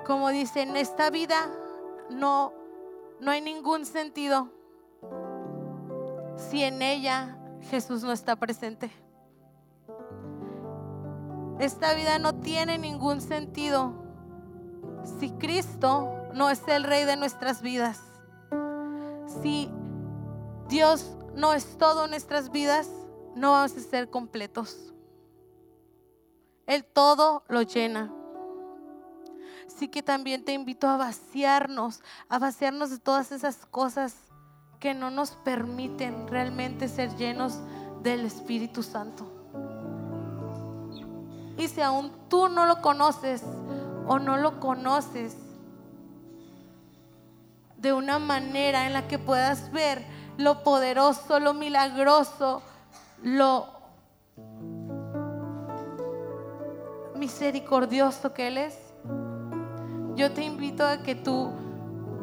Como 0.05 0.29
dice, 0.29 0.61
en 0.61 0.77
esta 0.77 1.09
vida 1.09 1.51
no, 2.11 2.53
no 3.19 3.31
hay 3.31 3.41
ningún 3.41 3.87
sentido 3.87 4.53
si 6.37 6.63
en 6.63 6.83
ella 6.83 7.39
Jesús 7.71 8.03
no 8.03 8.13
está 8.13 8.37
presente. 8.37 8.93
Esta 11.59 11.95
vida 11.95 12.19
no 12.19 12.35
tiene 12.35 12.77
ningún 12.77 13.23
sentido 13.23 13.95
si 15.19 15.31
Cristo 15.31 16.13
no 16.35 16.51
es 16.51 16.61
el 16.69 16.85
rey 16.85 17.07
de 17.07 17.17
nuestras 17.17 17.63
vidas. 17.63 18.03
Si 19.41 19.71
Dios 20.69 21.17
no 21.35 21.55
es 21.55 21.79
todo 21.79 22.05
en 22.05 22.11
nuestras 22.11 22.51
vidas, 22.51 22.91
no 23.35 23.53
vamos 23.53 23.75
a 23.75 23.81
ser 23.81 24.11
completos. 24.11 24.93
El 26.73 26.87
todo 26.87 27.45
lo 27.49 27.61
llena. 27.61 28.11
Así 29.67 29.89
que 29.89 30.03
también 30.03 30.43
te 30.43 30.55
invito 30.55 30.89
a 30.89 30.97
vaciarnos, 30.97 32.01
a 32.31 32.39
vaciarnos 32.39 32.89
de 32.89 32.99
todas 32.99 33.31
esas 33.31 33.67
cosas 33.67 34.17
que 34.81 34.95
no 34.95 35.11
nos 35.11 35.33
permiten 35.33 36.27
realmente 36.29 36.89
ser 36.89 37.15
llenos 37.17 37.59
del 38.03 38.25
Espíritu 38.25 38.83
Santo. 38.83 39.31
Y 41.59 41.69
si 41.69 41.83
aún 41.83 42.11
tú 42.31 42.49
no 42.49 42.65
lo 42.65 42.81
conoces 42.81 43.43
o 44.07 44.19
no 44.19 44.39
lo 44.39 44.59
conoces 44.59 45.37
de 47.77 47.93
una 47.93 48.19
manera 48.19 48.87
en 48.87 48.95
la 48.95 49.09
que 49.09 49.19
puedas 49.19 49.71
ver 49.73 50.03
lo 50.39 50.65
poderoso, 50.65 51.39
lo 51.39 51.53
milagroso, 51.53 52.63
lo 53.23 53.82
misericordioso 57.23 58.35
que 58.35 58.49
Él 58.49 58.59
es, 58.59 58.77
yo 60.17 60.33
te 60.33 60.43
invito 60.43 60.85
a 60.85 61.05
que 61.05 61.15
tú 61.15 61.53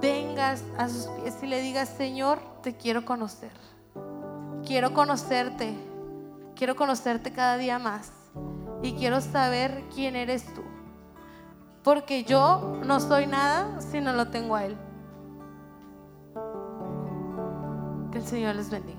vengas 0.01 0.61
a 0.77 0.89
sus 0.89 1.07
pies 1.07 1.37
y 1.41 1.47
le 1.47 1.61
digas, 1.61 1.87
Señor, 1.87 2.39
te 2.61 2.75
quiero 2.75 3.05
conocer. 3.05 3.53
Quiero 4.67 4.93
conocerte. 4.93 5.73
Quiero 6.53 6.75
conocerte 6.75 7.31
cada 7.31 7.55
día 7.55 7.79
más. 7.79 8.11
Y 8.83 8.91
quiero 8.91 9.21
saber 9.21 9.85
quién 9.95 10.17
eres 10.17 10.53
tú. 10.53 10.63
Porque 11.81 12.25
yo 12.25 12.81
no 12.85 12.99
soy 12.99 13.25
nada 13.25 13.79
si 13.79 14.01
no 14.01 14.11
lo 14.11 14.27
tengo 14.27 14.57
a 14.57 14.65
Él. 14.65 14.77
Que 18.11 18.17
el 18.17 18.25
Señor 18.25 18.55
les 18.57 18.69
bendiga. 18.69 18.98